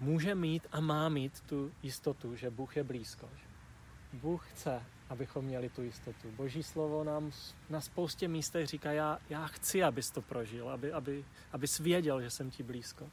může 0.00 0.34
mít 0.34 0.66
a 0.72 0.80
má 0.80 1.08
mít 1.08 1.40
tu 1.40 1.72
jistotu, 1.82 2.36
že 2.36 2.50
Bůh 2.50 2.76
je 2.76 2.84
blízko. 2.84 3.28
Bůh 4.12 4.50
chce, 4.50 4.82
abychom 5.08 5.44
měli 5.44 5.68
tu 5.68 5.82
jistotu. 5.82 6.30
Boží 6.30 6.62
slovo 6.62 7.04
nám 7.04 7.32
na 7.70 7.80
spoustě 7.80 8.28
místech 8.28 8.66
říká, 8.66 8.92
já, 8.92 9.18
já 9.30 9.46
chci, 9.46 9.82
abys 9.82 10.10
to 10.10 10.22
prožil, 10.22 10.68
aby, 10.70 10.92
aby, 10.92 11.24
abys 11.52 11.78
věděl, 11.78 12.22
že 12.22 12.30
jsem 12.30 12.50
ti 12.50 12.62
blízko. 12.62 13.10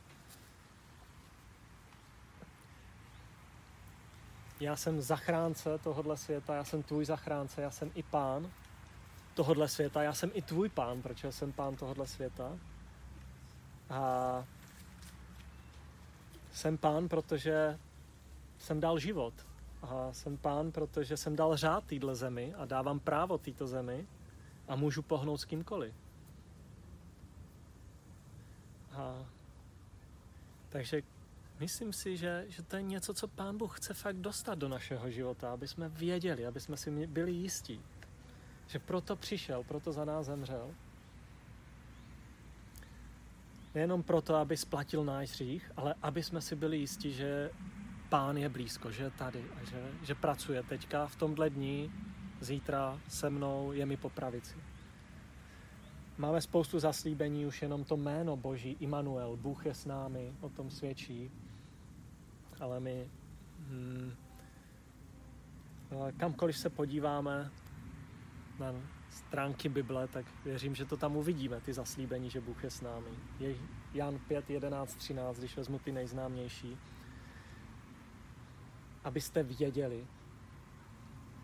Já 4.59 4.75
jsem 4.75 5.01
zachránce 5.01 5.77
tohohle 5.77 6.17
světa, 6.17 6.55
já 6.55 6.63
jsem 6.63 6.83
tvůj 6.83 7.05
zachránce, 7.05 7.61
já 7.61 7.71
jsem 7.71 7.91
i 7.95 8.03
pán 8.03 8.51
tohohle 9.33 9.67
světa, 9.67 10.03
já 10.03 10.13
jsem 10.13 10.31
i 10.33 10.41
tvůj 10.41 10.69
pán, 10.69 11.01
protože 11.01 11.31
jsem 11.31 11.51
pán 11.51 11.75
tohohle 11.75 12.07
světa. 12.07 12.57
A 13.89 14.45
jsem 16.51 16.77
pán, 16.77 17.09
protože 17.09 17.79
jsem 18.57 18.79
dal 18.79 18.99
život 18.99 19.33
a 19.81 20.13
jsem 20.13 20.37
pán, 20.37 20.71
protože 20.71 21.17
jsem 21.17 21.35
dal 21.35 21.57
řád 21.57 21.83
téhle 21.83 22.15
zemi 22.15 22.53
a 22.53 22.65
dávám 22.65 22.99
právo 22.99 23.37
této 23.37 23.67
zemi 23.67 24.07
a 24.67 24.75
můžu 24.75 25.01
pohnout 25.01 25.41
s 25.41 25.45
kýmkoliv. 25.45 25.93
A, 28.91 29.25
takže 30.69 31.01
myslím 31.59 31.93
si, 31.93 32.17
že, 32.17 32.45
že 32.49 32.63
to 32.63 32.75
je 32.75 32.81
něco, 32.81 33.13
co 33.13 33.27
Pán 33.27 33.57
Bůh 33.57 33.79
chce 33.79 33.93
fakt 33.93 34.15
dostat 34.15 34.57
do 34.57 34.67
našeho 34.67 35.11
života, 35.11 35.53
aby 35.53 35.67
jsme 35.67 35.89
věděli, 35.89 36.45
aby 36.45 36.59
jsme 36.59 36.77
si 36.77 37.07
byli 37.07 37.31
jistí, 37.31 37.81
že 38.67 38.79
proto 38.79 39.15
přišel, 39.15 39.63
proto 39.63 39.91
za 39.91 40.05
nás 40.05 40.25
zemřel. 40.25 40.75
Nejenom 43.75 44.03
proto, 44.03 44.35
aby 44.35 44.57
splatil 44.57 45.03
náš 45.03 45.31
hřích, 45.31 45.71
ale 45.77 45.95
aby 46.01 46.23
jsme 46.23 46.41
si 46.41 46.55
byli 46.55 46.77
jistí, 46.77 47.13
že 47.13 47.51
pán 48.11 48.37
je 48.37 48.49
blízko, 48.49 48.91
že 48.91 49.03
je 49.03 49.11
tady 49.11 49.39
a 49.39 49.63
že, 49.63 49.79
že 50.03 50.15
pracuje 50.15 50.63
teďka 50.63 51.07
v 51.07 51.15
tomhle 51.15 51.49
dní, 51.49 51.91
zítra 52.41 52.99
se 53.07 53.29
mnou 53.29 53.71
je 53.71 53.85
mi 53.85 53.97
po 53.97 54.09
pravici. 54.09 54.55
Máme 56.17 56.41
spoustu 56.41 56.79
zaslíbení, 56.79 57.45
už 57.45 57.61
jenom 57.61 57.83
to 57.83 57.97
jméno 57.97 58.37
Boží, 58.37 58.77
Immanuel, 58.79 59.37
Bůh 59.37 59.65
je 59.65 59.73
s 59.73 59.85
námi, 59.85 60.33
o 60.41 60.49
tom 60.49 60.71
svědčí. 60.71 61.31
ale 62.59 62.79
my 62.79 63.09
hmm, 63.69 64.13
kamkoliv 66.17 66.57
se 66.57 66.69
podíváme 66.69 67.51
na 68.59 68.73
stránky 69.09 69.69
Bible, 69.69 70.07
tak 70.07 70.25
věřím, 70.45 70.75
že 70.75 70.85
to 70.85 70.97
tam 70.97 71.15
uvidíme, 71.15 71.61
ty 71.61 71.73
zaslíbení, 71.73 72.29
že 72.29 72.41
Bůh 72.41 72.63
je 72.63 72.69
s 72.69 72.81
námi. 72.81 73.11
Je 73.39 73.55
Jan 73.93 74.19
5, 74.27 74.49
11, 74.49 74.95
13, 74.95 75.39
když 75.39 75.57
vezmu 75.57 75.79
ty 75.79 75.91
nejznámější. 75.91 76.77
Abyste 79.03 79.43
věděli, 79.43 80.07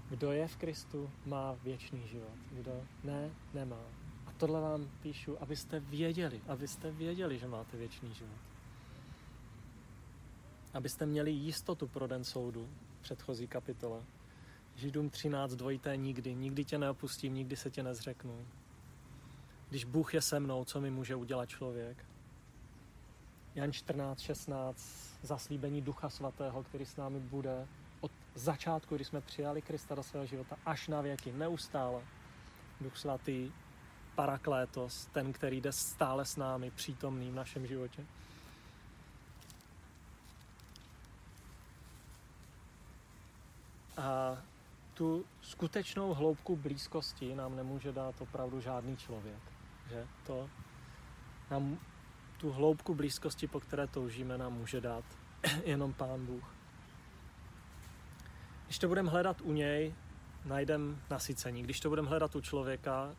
kdo 0.09 0.31
je 0.31 0.47
v 0.47 0.57
Kristu, 0.57 1.09
má 1.25 1.55
věčný 1.63 2.07
život. 2.07 2.37
Kdo 2.51 2.83
ne, 3.03 3.31
nemá. 3.53 3.81
A 4.25 4.31
tohle 4.37 4.61
vám 4.61 4.89
píšu, 5.01 5.41
abyste 5.41 5.79
věděli, 5.79 6.41
abyste 6.47 6.91
věděli, 6.91 7.39
že 7.39 7.47
máte 7.47 7.77
věčný 7.77 8.13
život. 8.13 8.39
Abyste 10.73 11.05
měli 11.05 11.31
jistotu 11.31 11.87
pro 11.87 12.07
den 12.07 12.23
soudu, 12.23 12.69
předchozí 13.01 13.47
kapitola. 13.47 14.03
Židům 14.75 15.09
13, 15.09 15.51
dvojité 15.51 15.97
nikdy, 15.97 16.35
nikdy 16.35 16.65
tě 16.65 16.77
neopustím, 16.77 17.33
nikdy 17.33 17.55
se 17.55 17.71
tě 17.71 17.83
nezřeknu. 17.83 18.47
Když 19.69 19.85
Bůh 19.85 20.13
je 20.13 20.21
se 20.21 20.39
mnou, 20.39 20.65
co 20.65 20.81
mi 20.81 20.91
může 20.91 21.15
udělat 21.15 21.49
člověk? 21.49 22.05
Jan 23.57 23.71
14, 23.71 24.19
16, 24.19 25.19
zaslíbení 25.21 25.81
Ducha 25.81 26.09
Svatého, 26.09 26.63
který 26.63 26.85
s 26.85 26.95
námi 26.95 27.19
bude 27.19 27.67
od 28.01 28.11
začátku, 28.35 28.95
kdy 28.95 29.05
jsme 29.05 29.21
přijali 29.21 29.61
Krista 29.61 29.95
do 29.95 30.03
svého 30.03 30.25
života, 30.25 30.57
až 30.65 30.87
na 30.87 31.01
věky, 31.01 31.31
neustále. 31.31 32.01
Duch 32.81 32.97
Svatý, 32.97 33.51
Paraklétos, 34.15 35.05
ten, 35.05 35.33
který 35.33 35.61
jde 35.61 35.71
stále 35.71 36.25
s 36.25 36.35
námi, 36.35 36.71
přítomný 36.71 37.31
v 37.31 37.35
našem 37.35 37.67
životě. 37.67 38.05
A 43.97 44.37
tu 44.93 45.25
skutečnou 45.41 46.13
hloubku 46.13 46.55
blízkosti 46.55 47.35
nám 47.35 47.55
nemůže 47.55 47.91
dát 47.91 48.21
opravdu 48.21 48.61
žádný 48.61 48.97
člověk. 48.97 49.41
Že 49.89 50.07
to 50.25 50.49
nám 51.51 51.79
tu 52.37 52.51
hloubku 52.51 52.95
blízkosti, 52.95 53.47
po 53.47 53.59
které 53.59 53.87
toužíme, 53.87 54.37
nám 54.37 54.53
může 54.53 54.81
dát 54.81 55.05
jenom 55.65 55.93
Pán 55.93 56.25
Bůh. 56.25 56.55
Když 58.65 58.79
to 58.79 58.87
budeme 58.87 59.09
hledat 59.09 59.41
u 59.41 59.51
něj, 59.51 59.93
najdem 60.45 61.01
nasycení. 61.09 61.63
Když 61.63 61.79
to 61.79 61.89
budeme 61.89 62.07
hledat 62.09 62.35
u 62.35 62.41
člověka, 62.41 63.15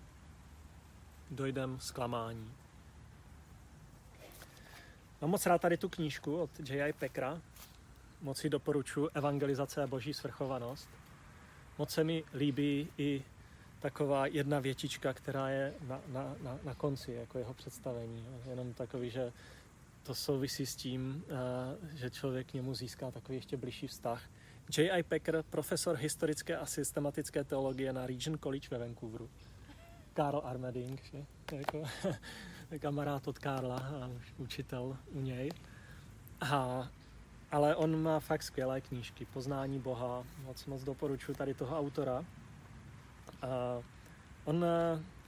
dojdem 1.31 1.81
zklamání. 1.81 2.52
Mám 5.20 5.31
moc 5.31 5.46
rád 5.46 5.61
tady 5.61 5.76
tu 5.76 5.88
knížku 5.88 6.37
od 6.37 6.50
J.I. 6.70 6.92
Pekra. 6.92 7.40
Moc 8.20 8.38
si 8.38 8.48
doporučuji 8.48 9.09
Evangelizace 9.14 9.83
a 9.83 9.87
boží 9.87 10.14
svrchovanost. 10.14 10.88
Moc 11.78 11.90
se 11.90 12.04
mi 12.04 12.24
líbí 12.35 12.88
i 12.98 13.24
taková 13.80 14.26
jedna 14.26 14.60
větička, 14.60 15.12
která 15.12 15.48
je 15.48 15.74
na, 15.86 16.00
na, 16.08 16.34
na, 16.42 16.58
na 16.64 16.74
konci 16.74 17.12
jako 17.12 17.38
jeho 17.38 17.54
představení. 17.54 18.26
Jenom 18.50 18.74
takový, 18.74 19.10
že 19.10 19.32
to 20.02 20.14
souvisí 20.14 20.66
s 20.66 20.76
tím, 20.76 21.24
eh, 21.28 21.96
že 21.96 22.10
člověk 22.10 22.46
k 22.46 22.54
němu 22.54 22.74
získá 22.74 23.10
takový 23.10 23.38
ještě 23.38 23.56
blížší 23.56 23.86
vztah. 23.86 24.22
J.I. 24.78 25.02
Packer, 25.02 25.44
profesor 25.50 25.96
historické 25.96 26.56
a 26.56 26.66
systematické 26.66 27.44
teologie 27.44 27.92
na 27.92 28.06
Regent 28.06 28.42
College 28.42 28.68
ve 28.70 28.78
Vancouveru. 28.78 29.30
Karl 30.14 30.40
Armeding, 30.44 31.02
že? 31.04 31.24
Jako, 31.56 31.82
kamarád 32.78 33.28
od 33.28 33.38
Karla 33.38 33.76
a 33.76 34.10
učitel 34.38 34.96
u 35.12 35.20
něj. 35.20 35.50
A 36.40 36.88
ale 37.50 37.76
on 37.76 38.02
má 38.02 38.20
fakt 38.20 38.42
skvělé 38.42 38.80
knížky, 38.80 39.24
Poznání 39.24 39.78
Boha, 39.78 40.24
moc 40.44 40.66
moc 40.66 40.84
doporučuji 40.84 41.34
tady 41.34 41.54
toho 41.54 41.78
autora. 41.78 42.24
A 43.42 43.83
on 44.44 44.64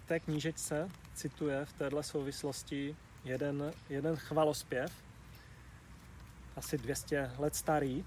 v 0.05 0.07
té 0.07 0.21
knížečce 0.21 0.89
cituje 1.15 1.65
v 1.65 1.73
této 1.73 2.03
souvislosti 2.03 2.97
jeden, 3.25 3.73
jeden 3.89 4.17
chvalospěv, 4.17 4.93
asi 6.57 6.79
200 6.79 7.31
let 7.39 7.55
starý, 7.55 8.05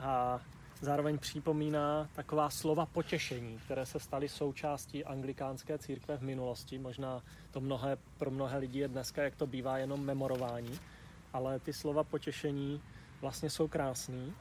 a 0.00 0.40
zároveň 0.80 1.18
připomíná 1.18 2.08
taková 2.14 2.50
slova 2.50 2.86
potěšení, 2.86 3.58
které 3.58 3.86
se 3.86 4.00
staly 4.00 4.28
součástí 4.28 5.04
anglikánské 5.04 5.78
církve 5.78 6.16
v 6.16 6.22
minulosti. 6.22 6.78
Možná 6.78 7.22
to 7.50 7.60
mnohé, 7.60 7.96
pro 8.18 8.30
mnohé 8.30 8.58
lidi 8.58 8.78
je 8.78 8.88
dneska, 8.88 9.22
jak 9.22 9.36
to 9.36 9.46
bývá, 9.46 9.78
jenom 9.78 10.00
memorování, 10.00 10.78
ale 11.32 11.58
ty 11.58 11.72
slova 11.72 12.04
potěšení 12.04 12.82
vlastně 13.20 13.50
jsou 13.50 13.68
krásný. 13.68 14.34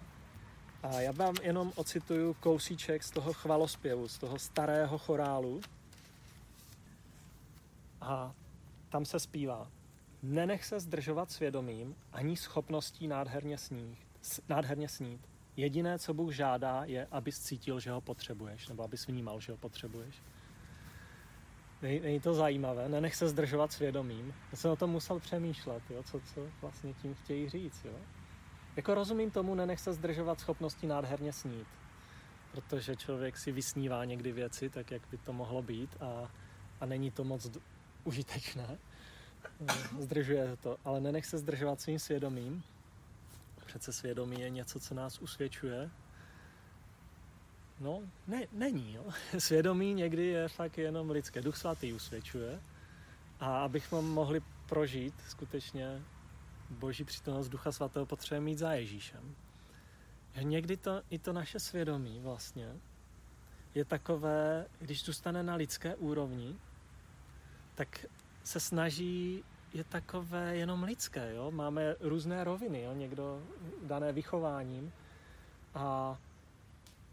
A 0.83 1.01
já 1.01 1.11
vám 1.11 1.35
jenom 1.41 1.71
ocituju 1.75 2.33
kousíček 2.33 3.03
z 3.03 3.11
toho 3.11 3.33
chvalospěvu, 3.33 4.07
z 4.07 4.17
toho 4.17 4.39
starého 4.39 4.97
chorálu. 4.97 5.61
A 8.01 8.33
tam 8.89 9.05
se 9.05 9.19
zpívá. 9.19 9.71
Nenech 10.23 10.65
se 10.65 10.79
zdržovat 10.79 11.31
svědomím 11.31 11.95
ani 12.11 12.37
schopností 12.37 13.07
nádherně 13.07 13.57
snít. 13.57 13.97
Nádherně 14.49 14.89
snít. 14.89 15.21
Jediné, 15.57 15.99
co 15.99 16.13
Bůh 16.13 16.33
žádá, 16.33 16.83
je, 16.85 17.07
abys 17.11 17.39
cítil, 17.39 17.79
že 17.79 17.91
ho 17.91 18.01
potřebuješ, 18.01 18.67
nebo 18.67 18.83
abys 18.83 19.07
vnímal, 19.07 19.39
že 19.39 19.51
ho 19.51 19.57
potřebuješ. 19.57 20.15
Není 21.81 22.19
to 22.19 22.33
zajímavé, 22.33 22.89
nenech 22.89 23.15
se 23.15 23.27
zdržovat 23.27 23.71
svědomím. 23.71 24.33
Já 24.51 24.57
jsem 24.57 24.71
o 24.71 24.75
tom 24.75 24.89
musel 24.89 25.19
přemýšlet, 25.19 25.83
jo, 25.89 26.03
co, 26.03 26.19
co 26.19 26.47
vlastně 26.61 26.93
tím 26.93 27.15
chtějí 27.15 27.49
říct. 27.49 27.85
Jo. 27.85 27.95
Jako 28.75 28.95
rozumím 28.95 29.31
tomu, 29.31 29.55
nenech 29.55 29.79
se 29.79 29.93
zdržovat 29.93 30.39
schopností 30.39 30.87
nádherně 30.87 31.33
snít, 31.33 31.67
protože 32.51 32.95
člověk 32.95 33.37
si 33.37 33.51
vysnívá 33.51 34.05
někdy 34.05 34.31
věci, 34.31 34.69
tak 34.69 34.91
jak 34.91 35.01
by 35.11 35.17
to 35.17 35.33
mohlo 35.33 35.61
být 35.61 35.97
a, 36.01 36.31
a 36.81 36.85
není 36.85 37.11
to 37.11 37.23
moc 37.23 37.49
d- 37.49 37.59
užitečné. 38.03 38.77
Zdržuje 39.99 40.57
to, 40.57 40.77
ale 40.85 41.01
nenech 41.01 41.25
se 41.25 41.37
zdržovat 41.37 41.81
svým 41.81 41.99
svědomím. 41.99 42.63
Přece 43.65 43.93
svědomí 43.93 44.41
je 44.41 44.49
něco, 44.49 44.79
co 44.79 44.95
nás 44.95 45.19
usvědčuje. 45.19 45.89
No, 47.79 47.99
ne, 48.27 48.47
není. 48.51 48.93
Jo. 48.93 49.05
Svědomí 49.39 49.93
někdy 49.93 50.25
je 50.25 50.47
fakt 50.47 50.77
jenom 50.77 51.09
lidské. 51.09 51.41
Duch 51.41 51.57
svatý 51.57 51.93
usvědčuje. 51.93 52.61
A 53.39 53.63
abychom 53.63 54.11
mohli 54.11 54.41
prožít 54.65 55.13
skutečně 55.29 56.01
boží 56.69 57.03
přítomnost 57.03 57.49
Ducha 57.49 57.71
Svatého 57.71 58.05
potřebujeme 58.05 58.45
mít 58.45 58.57
za 58.57 58.73
Ježíšem. 58.73 59.35
Že 60.33 60.43
někdy 60.43 60.77
to, 60.77 61.01
i 61.09 61.19
to 61.19 61.33
naše 61.33 61.59
svědomí 61.59 62.19
vlastně 62.19 62.75
je 63.75 63.85
takové, 63.85 64.65
když 64.79 65.03
zůstane 65.03 65.43
na 65.43 65.55
lidské 65.55 65.95
úrovni, 65.95 66.55
tak 67.75 68.05
se 68.43 68.59
snaží, 68.59 69.43
je 69.73 69.83
takové 69.83 70.55
jenom 70.55 70.83
lidské, 70.83 71.33
jo? 71.35 71.51
Máme 71.51 71.95
různé 71.99 72.43
roviny, 72.43 72.81
jo? 72.81 72.93
Někdo 72.93 73.41
dané 73.83 74.11
vychováním 74.11 74.93
a, 75.73 76.17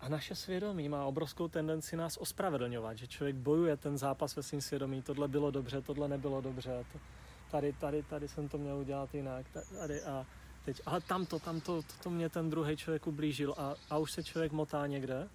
a 0.01 0.09
naše 0.09 0.35
svědomí 0.35 0.89
má 0.89 1.05
obrovskou 1.05 1.49
tendenci 1.49 1.97
nás 1.97 2.17
ospravedlňovat, 2.17 2.99
že 2.99 3.07
člověk 3.07 3.37
bojuje 3.37 3.77
ten 3.77 3.99
zápas 3.99 4.37
ve 4.37 4.43
svým 4.43 4.61
svědomí, 4.61 5.03
tohle 5.03 5.29
bylo 5.29 5.51
dobře, 5.51 5.83
tohle 5.83 6.09
nebylo 6.09 6.41
dobře, 6.41 6.85
to, 6.93 6.99
tady, 7.51 7.73
tady, 7.73 8.03
tady 8.03 8.29
jsem 8.29 8.49
to 8.49 8.59
měl 8.59 8.79
udělat 8.79 9.15
jinak, 9.15 9.47
tady 9.79 10.03
a 10.03 10.27
teď, 10.65 10.81
ale 10.87 11.01
tamto, 11.01 11.39
tamto, 11.39 11.83
to, 11.83 11.89
to 12.03 12.11
mě 12.11 12.29
ten 12.29 12.51
druhý 12.51 12.77
člověk 12.77 13.07
ublížil 13.07 13.55
a, 13.59 13.75
a 13.91 13.99
už 13.99 14.13
se 14.13 14.23
člověk 14.23 14.53
motá 14.53 14.87
někde 14.87 15.29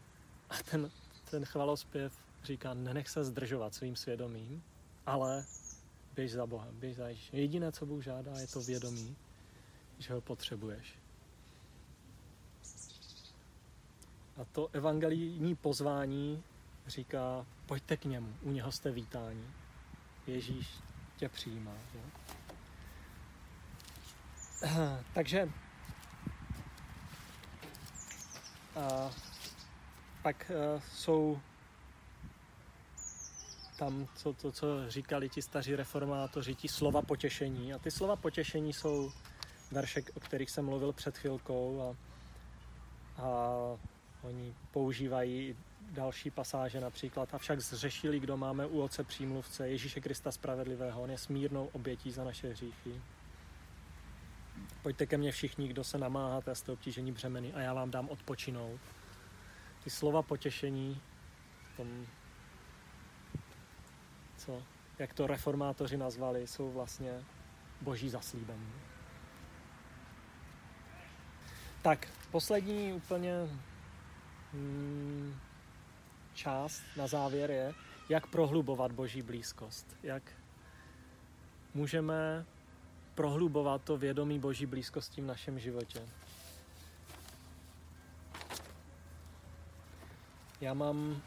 a 0.49 0.63
ten, 0.71 0.91
ten 1.32 1.45
chvalospěv 1.45 2.13
říká, 2.43 2.73
nenech 2.73 3.10
se 3.10 3.23
zdržovat 3.23 3.75
svým 3.75 3.95
svědomím, 3.95 4.63
ale 5.06 5.45
běž 6.15 6.32
za 6.32 6.45
Bohem, 6.45 6.80
běž 6.80 6.95
za 6.95 7.08
Ježíšem. 7.08 7.39
Jediné, 7.39 7.71
co 7.71 7.86
Bůh 7.86 8.04
žádá, 8.04 8.39
je 8.39 8.47
to 8.47 8.62
vědomí, 8.62 9.15
že 9.99 10.13
ho 10.13 10.21
potřebuješ. 10.21 10.99
A 14.38 14.45
to 14.51 14.69
evangelijní 14.73 15.56
pozvání 15.56 16.43
říká, 16.88 17.45
pojďte 17.65 17.97
k 17.97 18.06
němu, 18.06 18.36
u 18.41 18.51
něho 18.51 18.71
jste 18.71 18.91
vítáni. 18.91 19.47
Ježíš 20.28 20.67
tě 21.17 21.30
přijímá. 21.30 21.71
Jo? 21.93 22.01
Takže 25.13 25.49
a 28.75 29.12
pak 30.21 30.51
a, 30.51 30.82
jsou 30.93 31.39
tam 33.78 34.08
to, 34.23 34.34
to, 34.34 34.51
co 34.51 34.89
říkali 34.89 35.30
ti 35.30 35.41
staří 35.41 35.75
reformátoři, 35.75 36.56
ti 36.56 36.67
slova 36.67 37.01
potěšení. 37.01 37.73
A 37.73 37.80
ty 37.80 37.91
slova 37.91 38.15
potěšení 38.15 38.73
jsou 38.73 39.12
verše, 39.71 40.04
o 40.13 40.19
kterých 40.19 40.51
jsem 40.51 40.65
mluvil 40.65 40.93
před 40.93 41.17
chvilkou 41.17 41.82
a, 41.82 41.95
a 43.23 43.49
oni 44.21 44.56
používají 44.71 45.56
další 45.91 46.32
pasáže 46.32 46.82
například. 46.82 47.34
Avšak 47.34 47.60
zřešili, 47.60 48.19
kdo 48.19 48.38
máme 48.38 48.65
u 48.65 48.82
Otce 48.82 49.04
přímluvce, 49.04 49.69
Ježíše 49.69 50.02
Krista 50.02 50.32
Spravedlivého. 50.32 51.02
On 51.02 51.12
je 51.12 51.17
smírnou 51.17 51.69
obětí 51.74 52.12
za 52.12 52.24
naše 52.24 52.50
hříchy. 52.50 53.02
Pojďte 54.82 55.06
ke 55.06 55.17
mně 55.17 55.32
všichni, 55.32 55.67
kdo 55.67 55.84
se 55.84 55.98
namáháte 55.98 56.52
a 56.52 56.56
jste 56.56 56.71
obtížení 56.71 57.12
břemeny 57.12 57.54
a 57.54 57.60
já 57.60 57.74
vám 57.74 57.91
dám 57.91 58.10
odpočinout. 58.10 58.80
Ty 59.84 59.89
slova 59.89 60.21
potěšení, 60.21 61.02
tom, 61.78 62.06
co, 64.38 64.63
jak 65.00 65.13
to 65.13 65.28
reformátoři 65.28 65.98
nazvali, 65.98 66.48
jsou 66.48 66.71
vlastně 66.71 67.24
boží 67.82 68.10
zaslíbení. 68.10 68.71
Tak, 71.82 72.08
poslední 72.32 72.93
úplně 72.93 73.32
hmm, 74.54 75.39
část 76.36 76.82
na 76.98 77.08
závěr 77.08 77.52
je, 77.52 77.74
jak 78.10 78.28
prohlubovat 78.28 78.91
boží 78.91 79.21
blízkost. 79.21 79.98
Jak 80.04 80.24
můžeme 81.74 82.45
prohlubovat 83.15 83.84
to 83.84 83.98
vědomí 83.98 84.39
boží 84.39 84.65
blízkosti 84.65 85.21
v 85.21 85.26
našem 85.26 85.60
životě. 85.60 86.02
Já 90.62 90.74
mám 90.74 91.21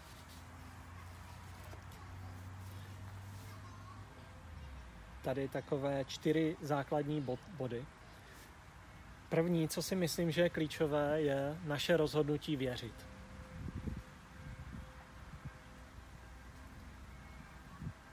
tady 5.23 5.49
takové 5.49 6.05
čtyři 6.05 6.57
základní 6.63 7.27
body. 7.57 7.85
První, 9.29 9.69
co 9.69 9.83
si 9.83 9.97
myslím, 9.97 10.31
že 10.31 10.43
je 10.43 10.51
klíčové, 10.51 11.23
je 11.23 11.59
naše 11.65 11.97
rozhodnutí 11.97 12.57
věřit. 12.57 13.18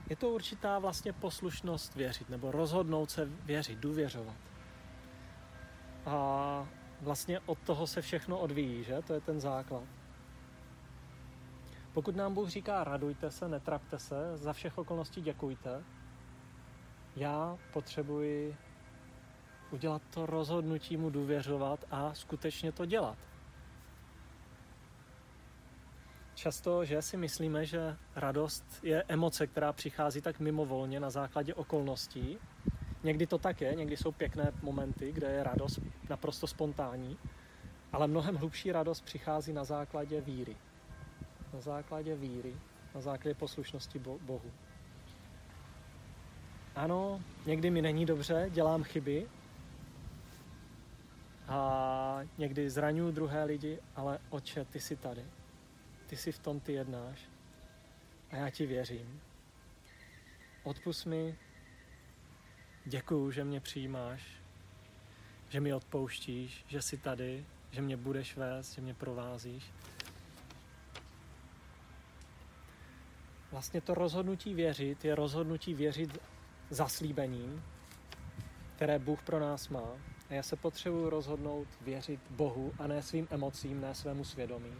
Je 0.09 0.15
to 0.15 0.29
určitá 0.29 0.79
vlastně 0.79 1.13
poslušnost 1.13 1.95
věřit, 1.95 2.29
nebo 2.29 2.51
rozhodnout 2.51 3.11
se 3.11 3.25
věřit, 3.25 3.79
důvěřovat. 3.79 4.35
A 6.05 6.67
vlastně 7.01 7.39
od 7.39 7.59
toho 7.59 7.87
se 7.87 8.01
všechno 8.01 8.39
odvíjí, 8.39 8.83
že? 8.83 9.01
To 9.01 9.13
je 9.13 9.21
ten 9.21 9.39
základ. 9.39 9.83
Pokud 11.93 12.15
nám 12.15 12.33
Bůh 12.33 12.49
říká, 12.49 12.83
radujte 12.83 13.31
se, 13.31 13.47
netrapte 13.47 13.99
se, 13.99 14.37
za 14.37 14.53
všech 14.53 14.77
okolností 14.77 15.21
děkujte, 15.21 15.83
já 17.15 17.57
potřebuji 17.73 18.57
udělat 19.71 20.01
to 20.13 20.25
rozhodnutí 20.25 20.97
mu 20.97 21.09
důvěřovat 21.09 21.85
a 21.91 22.13
skutečně 22.13 22.71
to 22.71 22.85
dělat. 22.85 23.17
Často, 26.45 26.85
že 26.85 27.01
si 27.01 27.17
myslíme, 27.17 27.65
že 27.65 27.97
radost 28.15 28.65
je 28.83 29.03
emoce, 29.07 29.47
která 29.47 29.73
přichází 29.73 30.21
tak 30.21 30.39
mimovolně 30.39 30.99
na 30.99 31.09
základě 31.09 31.53
okolností. 31.53 32.37
Někdy 33.03 33.27
to 33.27 33.37
tak 33.37 33.61
je, 33.61 33.75
někdy 33.75 33.97
jsou 33.97 34.11
pěkné 34.11 34.51
momenty, 34.61 35.11
kde 35.11 35.27
je 35.27 35.43
radost 35.43 35.79
naprosto 36.09 36.47
spontánní, 36.47 37.17
ale 37.93 38.07
mnohem 38.07 38.35
hlubší 38.35 38.71
radost 38.71 39.01
přichází 39.01 39.53
na 39.53 39.63
základě 39.63 40.21
víry. 40.21 40.57
Na 41.53 41.61
základě 41.61 42.15
víry, 42.15 42.55
na 42.95 43.01
základě 43.01 43.33
poslušnosti 43.33 43.99
Bohu. 43.99 44.51
Ano, 46.75 47.21
někdy 47.45 47.69
mi 47.69 47.81
není 47.81 48.05
dobře, 48.05 48.49
dělám 48.53 48.83
chyby 48.83 49.27
a 51.47 52.19
někdy 52.37 52.69
zraňuju 52.69 53.11
druhé 53.11 53.43
lidi, 53.43 53.79
ale 53.95 54.19
oče, 54.29 54.65
ty 54.65 54.79
jsi 54.79 54.95
tady. 54.95 55.25
Ty 56.07 56.17
jsi 56.17 56.31
v 56.31 56.39
tom, 56.39 56.59
ty 56.59 56.73
jednáš 56.73 57.19
a 58.31 58.35
já 58.35 58.49
ti 58.49 58.65
věřím. 58.65 59.21
Odpust 60.63 61.05
mi, 61.05 61.35
děkuju, 62.85 63.31
že 63.31 63.43
mě 63.43 63.59
přijímáš, 63.59 64.27
že 65.49 65.59
mi 65.59 65.73
odpouštíš, 65.73 66.65
že 66.67 66.81
jsi 66.81 66.97
tady, 66.97 67.45
že 67.71 67.81
mě 67.81 67.97
budeš 67.97 68.37
vést, 68.37 68.73
že 68.73 68.81
mě 68.81 68.93
provázíš. 68.93 69.71
Vlastně 73.51 73.81
to 73.81 73.93
rozhodnutí 73.93 74.53
věřit 74.53 75.05
je 75.05 75.15
rozhodnutí 75.15 75.73
věřit 75.73 76.17
zaslíbením, 76.69 77.63
které 78.75 78.99
Bůh 78.99 79.23
pro 79.23 79.39
nás 79.39 79.69
má. 79.69 79.97
A 80.29 80.33
já 80.33 80.43
se 80.43 80.55
potřebuji 80.55 81.09
rozhodnout 81.09 81.67
věřit 81.81 82.19
Bohu 82.29 82.73
a 82.79 82.87
ne 82.87 83.03
svým 83.03 83.27
emocím, 83.31 83.81
ne 83.81 83.95
svému 83.95 84.23
svědomí. 84.23 84.73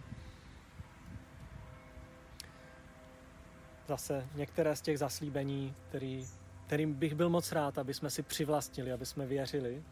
Zase 3.88 4.28
některé 4.36 4.76
z 4.76 4.82
těch 4.82 5.00
zaslíbení, 5.00 5.76
který, 5.90 6.28
kterým 6.68 6.94
bych 6.94 7.16
byl 7.16 7.30
moc 7.30 7.52
rád, 7.52 7.78
aby 7.78 7.94
jsme 7.94 8.10
si 8.10 8.24
přivlastnili, 8.24 8.92
aby 8.92 9.06
jsme 9.06 9.26
věřili 9.26 9.84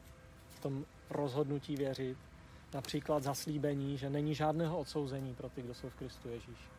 v 0.50 0.60
tom 0.60 0.86
rozhodnutí 1.10 1.76
věřit. 1.76 2.18
Například 2.74 3.24
zaslíbení, 3.24 3.98
že 3.98 4.10
není 4.10 4.36
žádného 4.36 4.80
odsouzení 4.80 5.36
pro 5.36 5.50
ty, 5.50 5.62
kdo 5.62 5.74
jsou 5.74 5.90
v 5.90 5.96
Kristu 5.96 6.30
Ježíši. 6.30 6.74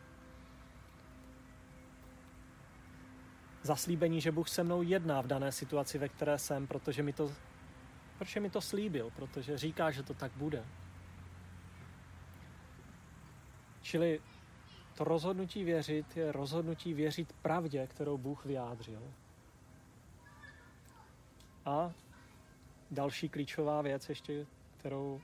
zaslíbení, 3.65 4.21
že 4.21 4.33
Bůh 4.33 4.49
se 4.49 4.65
mnou 4.65 4.83
jedná 4.83 5.21
v 5.21 5.27
dané 5.27 5.53
situaci, 5.53 5.99
ve 5.99 6.09
které 6.09 6.39
jsem, 6.39 6.67
protože 6.67 7.03
mi 7.03 7.13
to, 7.13 7.33
protože 8.19 8.41
mi 8.41 8.51
to 8.51 8.61
slíbil, 8.61 9.11
protože 9.17 9.59
říká, 9.59 9.91
že 9.91 10.03
to 10.03 10.15
tak 10.15 10.33
bude. 10.37 10.65
Čili 13.83 14.21
to 14.95 15.05
rozhodnutí 15.05 15.65
věřit 15.65 16.17
je 16.17 16.33
rozhodnutí 16.33 16.95
věřit 16.95 17.33
pravdě, 17.33 17.87
kterou 17.87 18.19
Bůh 18.19 18.45
vyjádřil. 18.45 19.03
A 21.65 21.93
další 22.91 23.29
klíčová 23.29 23.83
věc 23.83 24.09
ještě, 24.09 24.47
kterou 24.79 25.21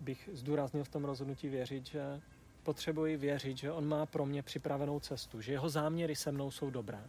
bych 0.00 0.28
zdůraznil 0.32 0.84
v 0.84 0.88
tom 0.88 1.04
rozhodnutí 1.04 1.48
věřit, 1.48 1.86
že 1.86 2.20
potřebuji 2.62 3.16
věřit, 3.16 3.56
že 3.56 3.72
on 3.72 3.88
má 3.88 4.06
pro 4.06 4.26
mě 4.26 4.42
připravenou 4.42 5.00
cestu, 5.00 5.40
že 5.40 5.52
jeho 5.52 5.68
záměry 5.68 6.16
se 6.16 6.32
mnou 6.32 6.50
jsou 6.50 6.70
dobré. 6.70 7.04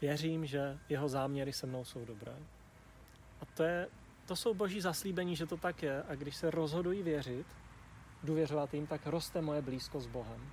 Věřím, 0.00 0.46
že 0.46 0.78
jeho 0.88 1.08
záměry 1.08 1.52
se 1.52 1.66
mnou 1.66 1.84
jsou 1.84 2.04
dobré. 2.04 2.36
A 3.40 3.44
to, 3.44 3.62
je, 3.62 3.88
to 4.26 4.36
jsou 4.36 4.54
boží 4.54 4.80
zaslíbení, 4.80 5.36
že 5.36 5.46
to 5.46 5.56
tak 5.56 5.82
je. 5.82 6.02
A 6.02 6.14
když 6.14 6.36
se 6.36 6.50
rozhoduji 6.50 7.02
věřit, 7.02 7.46
důvěřovat 8.24 8.74
jim, 8.74 8.86
tak 8.86 9.06
roste 9.06 9.40
moje 9.40 9.62
blízkost 9.62 10.04
s 10.06 10.08
Bohem. 10.10 10.50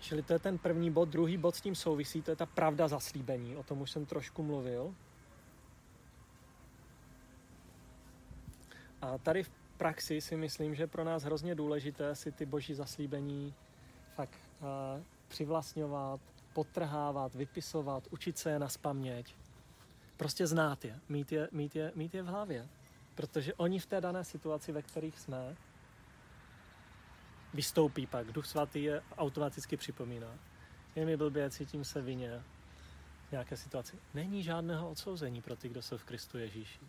Čili 0.00 0.22
to 0.22 0.32
je 0.32 0.38
ten 0.38 0.58
první 0.58 0.90
bod. 0.90 1.08
Druhý 1.08 1.36
bod 1.36 1.56
s 1.56 1.60
tím 1.60 1.74
souvisí, 1.74 2.22
to 2.22 2.30
je 2.30 2.36
ta 2.36 2.46
pravda 2.46 2.88
zaslíbení. 2.88 3.56
O 3.56 3.62
tom 3.62 3.80
už 3.80 3.90
jsem 3.90 4.06
trošku 4.06 4.42
mluvil. 4.42 4.94
A 9.02 9.18
tady 9.18 9.42
v 9.42 9.50
praxi 9.76 10.20
si 10.20 10.36
myslím, 10.36 10.74
že 10.74 10.86
pro 10.86 11.04
nás 11.04 11.22
hrozně 11.22 11.54
důležité 11.54 12.14
si 12.14 12.32
ty 12.32 12.46
boží 12.46 12.74
zaslíbení 12.74 13.54
fakt 14.14 14.38
uh, 14.60 15.02
přivlastňovat, 15.28 16.20
potrhávat, 16.52 17.34
vypisovat, 17.34 18.08
učit 18.10 18.38
se 18.38 18.50
je 18.50 18.58
na 18.58 18.68
spaměť. 18.68 19.34
Prostě 20.16 20.46
znát 20.46 20.84
je, 20.84 21.00
mít 21.08 21.32
je, 21.32 21.48
mít 21.52 21.76
je, 21.76 21.92
mít 21.94 22.14
je 22.14 22.22
v 22.22 22.26
hlavě. 22.26 22.68
Protože 23.14 23.54
oni 23.54 23.78
v 23.78 23.86
té 23.86 24.00
dané 24.00 24.24
situaci, 24.24 24.72
ve 24.72 24.82
kterých 24.82 25.18
jsme, 25.18 25.56
vystoupí 27.54 28.06
pak. 28.06 28.32
Duch 28.32 28.46
svatý 28.46 28.82
je 28.82 29.02
automaticky 29.18 29.76
připomíná. 29.76 30.38
Je 30.96 31.06
mi 31.06 31.16
blbě, 31.16 31.50
cítím 31.50 31.84
se 31.84 32.02
vině 32.02 32.42
v 33.28 33.32
nějaké 33.32 33.56
situaci. 33.56 33.98
Není 34.14 34.42
žádného 34.42 34.90
odsouzení 34.90 35.42
pro 35.42 35.56
ty, 35.56 35.68
kdo 35.68 35.82
jsou 35.82 35.96
v 35.96 36.04
Kristu 36.04 36.38
Ježíši. 36.38 36.80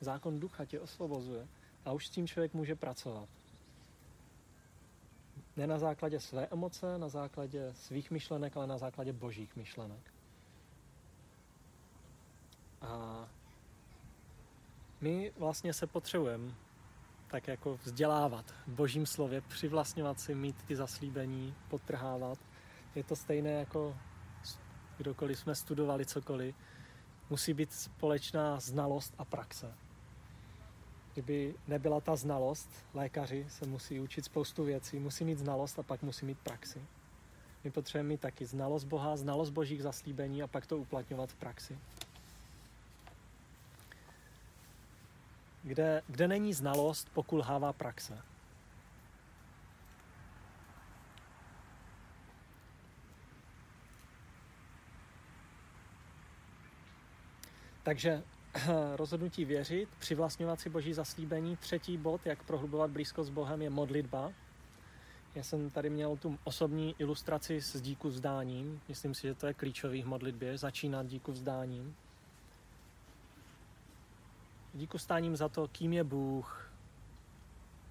Zákon 0.00 0.40
ducha 0.40 0.64
tě 0.64 0.80
osvobozuje 0.80 1.46
a 1.84 1.92
už 1.92 2.06
s 2.06 2.10
tím 2.10 2.26
člověk 2.26 2.54
může 2.54 2.74
pracovat. 2.74 3.28
Ne 5.56 5.66
na 5.66 5.78
základě 5.78 6.20
své 6.20 6.46
emoce, 6.46 6.98
na 6.98 7.08
základě 7.08 7.72
svých 7.74 8.10
myšlenek, 8.10 8.56
ale 8.56 8.66
na 8.66 8.78
základě 8.78 9.12
božích 9.12 9.56
myšlenek. 9.56 10.14
A 12.80 13.28
my 15.04 15.32
vlastně 15.38 15.72
se 15.72 15.86
potřebujeme 15.86 16.52
tak 17.28 17.48
jako 17.48 17.78
vzdělávat 17.84 18.54
v 18.66 18.68
božím 18.68 19.06
slově, 19.06 19.40
přivlastňovat 19.40 20.20
si, 20.20 20.34
mít 20.34 20.62
ty 20.62 20.76
zaslíbení, 20.76 21.54
potrhávat. 21.68 22.38
Je 22.94 23.04
to 23.04 23.16
stejné 23.16 23.50
jako 23.50 23.96
kdokoliv 24.96 25.38
jsme 25.38 25.54
studovali 25.54 26.06
cokoliv. 26.06 26.54
Musí 27.30 27.54
být 27.54 27.72
společná 27.72 28.60
znalost 28.60 29.14
a 29.18 29.24
praxe. 29.24 29.74
Kdyby 31.12 31.54
nebyla 31.68 32.00
ta 32.00 32.16
znalost, 32.16 32.70
lékaři 32.94 33.46
se 33.48 33.66
musí 33.66 34.00
učit 34.00 34.24
spoustu 34.24 34.64
věcí, 34.64 34.98
musí 34.98 35.24
mít 35.24 35.38
znalost 35.38 35.78
a 35.78 35.82
pak 35.82 36.02
musí 36.02 36.26
mít 36.26 36.38
praxi. 36.38 36.82
My 37.64 37.70
potřebujeme 37.70 38.08
mít 38.08 38.20
taky 38.20 38.46
znalost 38.46 38.84
Boha, 38.84 39.16
znalost 39.16 39.50
božích 39.50 39.82
zaslíbení 39.82 40.42
a 40.42 40.46
pak 40.46 40.66
to 40.66 40.78
uplatňovat 40.78 41.30
v 41.30 41.36
praxi. 41.36 41.78
Kde, 45.64 46.02
kde 46.06 46.28
není 46.28 46.52
znalost, 46.52 47.08
pokulhává 47.14 47.72
praxe. 47.72 48.22
Takže 57.82 58.22
rozhodnutí 58.96 59.44
věřit, 59.44 59.88
přivlastňovat 59.98 60.60
si 60.60 60.70
boží 60.70 60.92
zaslíbení. 60.92 61.56
Třetí 61.56 61.96
bod, 61.96 62.26
jak 62.26 62.42
prohlubovat 62.42 62.90
blízkost 62.90 63.30
s 63.30 63.32
Bohem, 63.32 63.62
je 63.62 63.70
modlitba. 63.70 64.32
Já 65.34 65.42
jsem 65.42 65.70
tady 65.70 65.90
měl 65.90 66.16
tu 66.16 66.38
osobní 66.44 66.94
ilustraci 66.98 67.60
s 67.60 67.80
díku 67.80 68.08
vzdáním. 68.08 68.80
Myslím 68.88 69.14
si, 69.14 69.22
že 69.22 69.34
to 69.34 69.46
je 69.46 69.54
klíčový 69.54 70.02
v 70.02 70.06
modlitbě, 70.06 70.58
začínat 70.58 71.06
díku 71.06 71.32
vzdáním. 71.32 71.96
Díku 74.74 74.96
vzdáním 74.96 75.36
za 75.36 75.48
to, 75.48 75.68
kým 75.68 75.92
je 75.92 76.04
Bůh, 76.04 76.70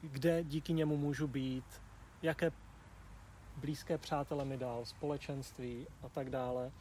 kde 0.02 0.44
díky 0.44 0.74
němu 0.74 0.98
můžu 0.98 1.28
být, 1.28 1.82
jaké 2.22 2.52
blízké 3.58 3.98
přátele 3.98 4.46
mi 4.46 4.58
dal, 4.58 4.86
společenství 4.86 5.88
a 6.04 6.10
tak 6.10 6.30
dále. 6.30 6.72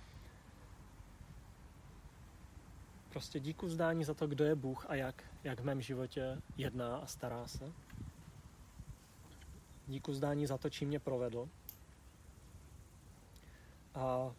Prostě 3.11 3.41
díku 3.41 3.67
vzdání 3.67 4.05
za 4.05 4.15
to, 4.15 4.27
kdo 4.27 4.45
je 4.45 4.55
Bůh 4.55 4.87
a 4.89 4.95
jak, 4.95 5.25
jak 5.45 5.61
v 5.61 5.65
mém 5.65 5.81
životě 5.81 6.43
jedná 6.57 6.97
a 6.97 7.07
stará 7.07 7.47
se. 7.47 7.73
Díku 9.87 10.13
vzdání 10.13 10.47
za 10.47 10.59
to, 10.59 10.71
čím 10.71 10.89
mě 10.89 10.99
provedl. 10.99 11.49
A 13.95 14.33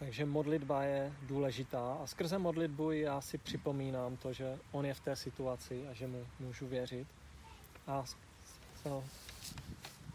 takže 0.00 0.26
modlitba 0.26 0.82
je 0.82 1.12
důležitá 1.22 1.98
a 2.02 2.06
skrze 2.06 2.38
modlitbu 2.38 2.90
já 2.90 3.20
si 3.20 3.38
připomínám 3.38 4.16
to, 4.16 4.32
že 4.32 4.58
on 4.72 4.86
je 4.86 4.94
v 4.94 5.00
té 5.00 5.16
situaci 5.16 5.88
a 5.90 5.92
že 5.92 6.06
mu 6.06 6.26
můžu 6.40 6.66
věřit. 6.66 7.06
A 7.86 8.04
no, 8.86 9.04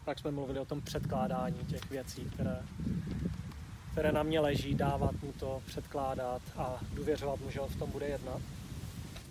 tak 0.04 0.18
jsme 0.18 0.30
mluvili 0.30 0.58
o 0.58 0.64
tom 0.64 0.80
předkládání 0.80 1.58
těch 1.58 1.90
věcí, 1.90 2.30
které 2.34 2.62
které 3.92 4.12
na 4.12 4.22
mě 4.22 4.40
leží, 4.40 4.74
dávat 4.74 5.22
mu 5.22 5.32
to, 5.32 5.62
předkládat 5.66 6.42
a 6.56 6.80
důvěřovat 6.94 7.40
mu, 7.40 7.50
že 7.50 7.60
on 7.60 7.68
v 7.68 7.76
tom 7.76 7.90
bude 7.90 8.06
jednat. 8.06 8.42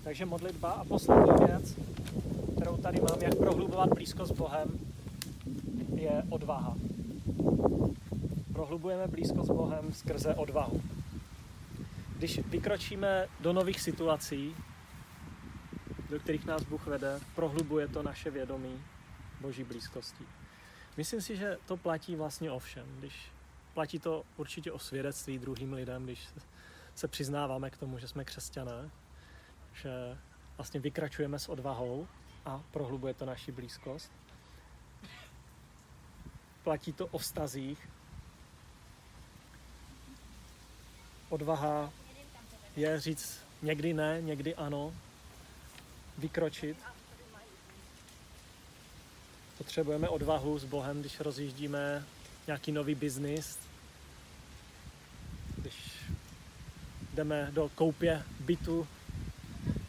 Takže 0.03 0.25
modlitba 0.25 0.71
a 0.71 0.83
poslední 0.83 1.45
věc, 1.45 1.75
kterou 2.55 2.77
tady 2.77 3.01
mám, 3.01 3.21
jak 3.21 3.35
prohlubovat 3.35 3.89
blízkost 3.93 4.31
s 4.31 4.37
Bohem, 4.37 4.79
je 5.95 6.23
odvaha. 6.29 6.75
Prohlubujeme 8.55 9.07
blízkost 9.07 9.47
s 9.47 9.53
Bohem 9.53 9.93
skrze 9.93 10.35
odvahu. 10.35 10.81
Když 12.17 12.39
vykročíme 12.39 13.27
do 13.39 13.53
nových 13.53 13.81
situací, 13.81 14.55
do 16.09 16.19
kterých 16.19 16.45
nás 16.45 16.63
Bůh 16.63 16.87
vede, 16.87 17.19
prohlubuje 17.35 17.87
to 17.87 18.03
naše 18.03 18.31
vědomí 18.31 18.83
Boží 19.41 19.63
blízkosti. 19.63 20.23
Myslím 20.97 21.21
si, 21.21 21.35
že 21.37 21.57
to 21.65 21.77
platí 21.77 22.15
vlastně 22.15 22.51
o 22.51 22.59
všem. 22.59 22.85
Když 22.99 23.31
platí 23.73 23.99
to 23.99 24.23
určitě 24.37 24.71
o 24.71 24.79
svědectví 24.79 25.39
druhým 25.39 25.73
lidem, 25.73 26.03
když 26.03 26.27
se 26.95 27.07
přiznáváme 27.07 27.69
k 27.69 27.77
tomu, 27.77 27.99
že 27.99 28.07
jsme 28.07 28.25
křesťané, 28.25 28.89
že 29.73 30.17
vlastně 30.57 30.79
vykračujeme 30.79 31.39
s 31.39 31.49
odvahou 31.49 32.07
a 32.45 32.63
prohlubuje 32.71 33.13
to 33.13 33.25
naši 33.25 33.51
blízkost. 33.51 34.11
Platí 36.63 36.93
to 36.93 37.07
o 37.07 37.17
vztazích. 37.17 37.89
Odvaha 41.29 41.93
je 42.75 42.99
říct 42.99 43.39
někdy 43.61 43.93
ne, 43.93 44.21
někdy 44.21 44.55
ano, 44.55 44.93
vykročit. 46.17 46.77
Potřebujeme 49.57 50.09
odvahu 50.09 50.59
s 50.59 50.63
Bohem, 50.63 50.99
když 50.99 51.19
rozjíždíme 51.19 52.05
nějaký 52.47 52.71
nový 52.71 52.95
biznis, 52.95 53.59
když 55.57 55.97
jdeme 57.13 57.49
do 57.51 57.69
koupě 57.75 58.23
bytu, 58.39 58.87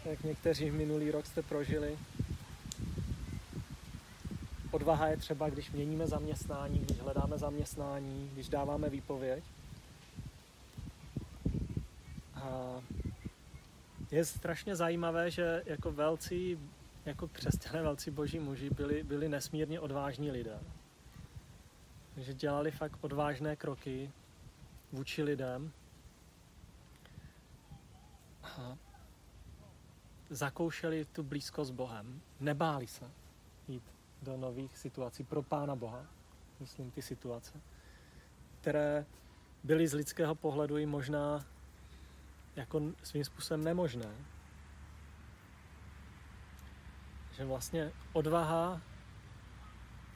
jak 0.05 0.25
někteří 0.25 0.71
minulý 0.71 1.11
rok 1.11 1.27
jste 1.27 1.43
prožili. 1.43 1.99
Odvaha 4.71 5.09
je 5.09 5.17
třeba, 5.17 5.49
když 5.49 5.71
měníme 5.71 6.07
zaměstnání, 6.07 6.79
když 6.79 6.99
hledáme 6.99 7.39
zaměstnání, 7.39 8.31
když 8.33 8.49
dáváme 8.49 8.89
výpověď. 8.89 9.45
A 12.37 12.81
je 14.11 14.25
strašně 14.25 14.77
zajímavé, 14.77 15.31
že 15.31 15.63
jako 15.67 15.93
velcí, 15.93 16.59
jako 17.05 17.29
křesťané, 17.29 17.83
velcí 17.83 18.11
boží 18.11 18.39
muži 18.39 18.71
byli, 18.71 19.03
byli 19.03 19.29
nesmírně 19.29 19.81
odvážní 19.81 20.31
lidé. 20.31 20.61
Takže 22.15 22.35
dělali 22.35 22.71
fakt 22.71 22.99
odvážné 23.01 23.57
kroky 23.57 24.11
vůči 24.93 25.23
lidem 25.23 25.73
a 28.43 28.77
zakoušeli 30.31 31.05
tu 31.05 31.23
blízkost 31.23 31.69
s 31.69 31.75
Bohem. 31.75 32.21
Nebáli 32.41 32.87
se 32.87 33.11
jít 33.69 33.83
do 34.23 34.37
nových 34.37 34.79
situací 34.79 35.25
pro 35.25 35.43
Pána 35.43 35.77
Boha, 35.77 36.07
myslím 36.61 36.91
ty 36.91 37.03
situace, 37.03 37.61
které 38.61 39.07
byly 39.65 39.89
z 39.89 39.95
lidského 39.95 40.35
pohledu 40.35 40.77
i 40.77 40.87
možná 40.87 41.45
jako 42.57 42.83
svým 43.03 43.25
způsobem 43.25 43.65
nemožné. 43.65 44.15
Že 47.33 47.45
vlastně 47.45 47.93
odvaha 48.13 48.81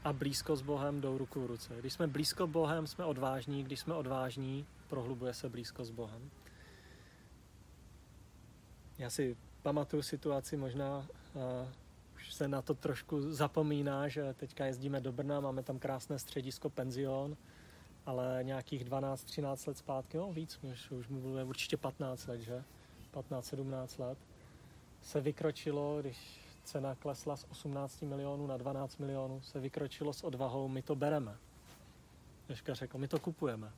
a 0.04 0.12
blízko 0.12 0.56
s 0.56 0.62
Bohem 0.62 1.00
jdou 1.00 1.18
ruku 1.18 1.40
v 1.40 1.46
ruce. 1.46 1.76
Když 1.78 1.92
jsme 1.92 2.06
blízko 2.06 2.46
Bohem, 2.46 2.86
jsme 2.86 3.04
odvážní, 3.04 3.64
když 3.64 3.80
jsme 3.80 3.94
odvážní, 3.94 4.66
prohlubuje 4.88 5.34
se 5.34 5.48
blízko 5.48 5.84
s 5.84 5.90
Bohem. 5.90 6.30
Já 8.98 9.10
si 9.10 9.36
pamatuju 9.62 10.02
situaci, 10.02 10.56
možná 10.56 10.98
uh, 10.98 11.68
už 12.14 12.34
se 12.34 12.48
na 12.48 12.62
to 12.62 12.74
trošku 12.74 13.32
zapomíná, 13.32 14.08
že 14.08 14.34
teďka 14.34 14.66
jezdíme 14.66 15.00
do 15.00 15.12
Brna, 15.12 15.40
máme 15.40 15.62
tam 15.62 15.78
krásné 15.78 16.18
středisko, 16.18 16.70
penzion, 16.70 17.36
ale 18.10 18.40
nějakých 18.42 18.84
12-13 18.84 19.68
let 19.68 19.78
zpátky, 19.78 20.16
no 20.16 20.32
víc, 20.32 20.58
už, 20.62 20.90
už 20.90 21.06
bylo 21.06 21.46
určitě 21.46 21.76
15 21.76 22.26
let, 22.26 22.40
že? 22.40 22.64
15-17 23.14 24.00
let, 24.04 24.18
se 25.02 25.20
vykročilo, 25.20 26.00
když 26.00 26.40
cena 26.64 26.94
klesla 26.94 27.36
z 27.36 27.46
18 27.50 28.02
milionů 28.02 28.46
na 28.46 28.56
12 28.56 28.98
milionů, 28.98 29.40
se 29.40 29.60
vykročilo 29.60 30.12
s 30.12 30.24
odvahou, 30.24 30.68
my 30.68 30.82
to 30.82 30.96
bereme. 30.96 31.36
Ježka 32.48 32.74
řekl, 32.74 32.98
my 32.98 33.08
to 33.08 33.18
kupujeme. 33.18 33.72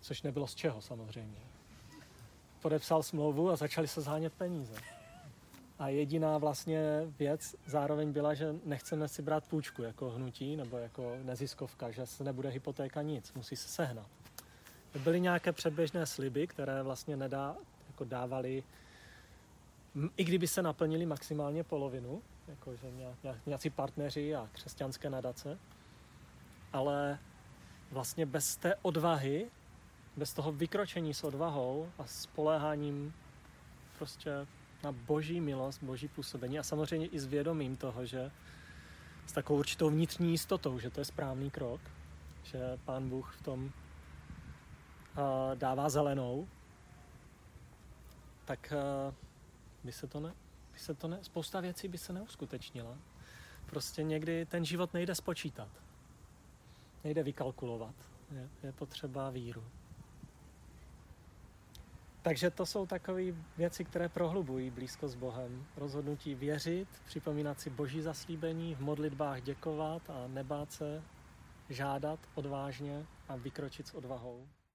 Což 0.00 0.22
nebylo 0.22 0.46
z 0.46 0.54
čeho 0.54 0.82
samozřejmě. 0.82 1.38
Podepsal 2.62 3.02
smlouvu 3.02 3.50
a 3.50 3.56
začali 3.56 3.88
se 3.88 4.00
zhánět 4.00 4.32
peníze. 4.32 4.74
A 5.78 5.88
jediná 5.88 6.38
vlastně 6.38 6.82
věc 7.18 7.56
zároveň 7.66 8.12
byla, 8.12 8.34
že 8.34 8.54
nechceme 8.64 9.08
si 9.08 9.22
brát 9.22 9.46
půjčku 9.48 9.82
jako 9.82 10.10
hnutí 10.10 10.56
nebo 10.56 10.78
jako 10.78 11.16
neziskovka, 11.22 11.90
že 11.90 12.06
se 12.06 12.24
nebude 12.24 12.48
hypotéka 12.48 13.02
nic, 13.02 13.32
musí 13.32 13.56
se 13.56 13.68
sehnat. 13.68 14.06
Byly 15.04 15.20
nějaké 15.20 15.52
předběžné 15.52 16.06
sliby, 16.06 16.46
které 16.46 16.82
vlastně 16.82 17.16
nedá, 17.16 17.56
jako 17.88 18.04
dávali 18.04 18.62
i 20.16 20.24
kdyby 20.24 20.48
se 20.48 20.62
naplnili 20.62 21.06
maximálně 21.06 21.64
polovinu, 21.64 22.22
jakože 22.48 22.86
nějací 23.46 23.70
partneři 23.70 24.34
a 24.34 24.48
křesťanské 24.52 25.10
nadace, 25.10 25.58
ale 26.72 27.18
vlastně 27.90 28.26
bez 28.26 28.56
té 28.56 28.74
odvahy, 28.82 29.50
bez 30.16 30.34
toho 30.34 30.52
vykročení 30.52 31.14
s 31.14 31.24
odvahou 31.24 31.90
a 31.98 32.06
spoléháním 32.06 33.14
prostě 33.98 34.46
na 34.84 34.92
boží 34.92 35.40
milost, 35.40 35.82
boží 35.82 36.08
působení 36.08 36.58
a 36.58 36.62
samozřejmě 36.62 37.06
i 37.06 37.18
s 37.18 37.26
vědomím 37.26 37.76
toho, 37.76 38.06
že 38.06 38.30
s 39.26 39.32
takovou 39.32 39.58
určitou 39.58 39.90
vnitřní 39.90 40.30
jistotou, 40.30 40.78
že 40.78 40.90
to 40.90 41.00
je 41.00 41.04
správný 41.04 41.50
krok, 41.50 41.80
že 42.42 42.78
pán 42.84 43.08
Bůh 43.08 43.36
v 43.36 43.42
tom 43.42 43.70
dává 45.54 45.88
zelenou, 45.88 46.48
tak 48.44 48.72
by 49.84 49.92
se 49.92 50.06
to 50.06 50.20
ne, 50.20 50.34
by 50.72 50.78
se 50.78 50.94
to 50.94 51.08
ne, 51.08 51.18
spousta 51.22 51.60
věcí 51.60 51.88
by 51.88 51.98
se 51.98 52.12
neuskutečnila. 52.12 52.98
Prostě 53.66 54.02
někdy 54.02 54.46
ten 54.46 54.64
život 54.64 54.94
nejde 54.94 55.14
spočítat. 55.14 55.68
Nejde 57.04 57.22
vykalkulovat. 57.22 57.94
Je, 58.30 58.48
je 58.62 58.72
potřeba 58.72 59.30
víru. 59.30 59.64
Takže 62.22 62.50
to 62.50 62.66
jsou 62.66 62.86
takové 62.86 63.22
věci, 63.56 63.84
které 63.84 64.08
prohlubují 64.08 64.70
blízko 64.70 65.08
s 65.08 65.14
Bohem. 65.14 65.66
Rozhodnutí 65.76 66.34
věřit, 66.34 66.88
připomínat 67.04 67.60
si 67.60 67.70
boží 67.70 68.02
zaslíbení, 68.02 68.74
v 68.74 68.80
modlitbách 68.80 69.42
děkovat 69.42 70.10
a 70.10 70.28
nebát 70.28 70.72
se, 70.72 71.02
žádat 71.68 72.20
odvážně 72.34 73.06
a 73.28 73.36
vykročit 73.36 73.86
s 73.86 73.94
odvahou. 73.94 74.46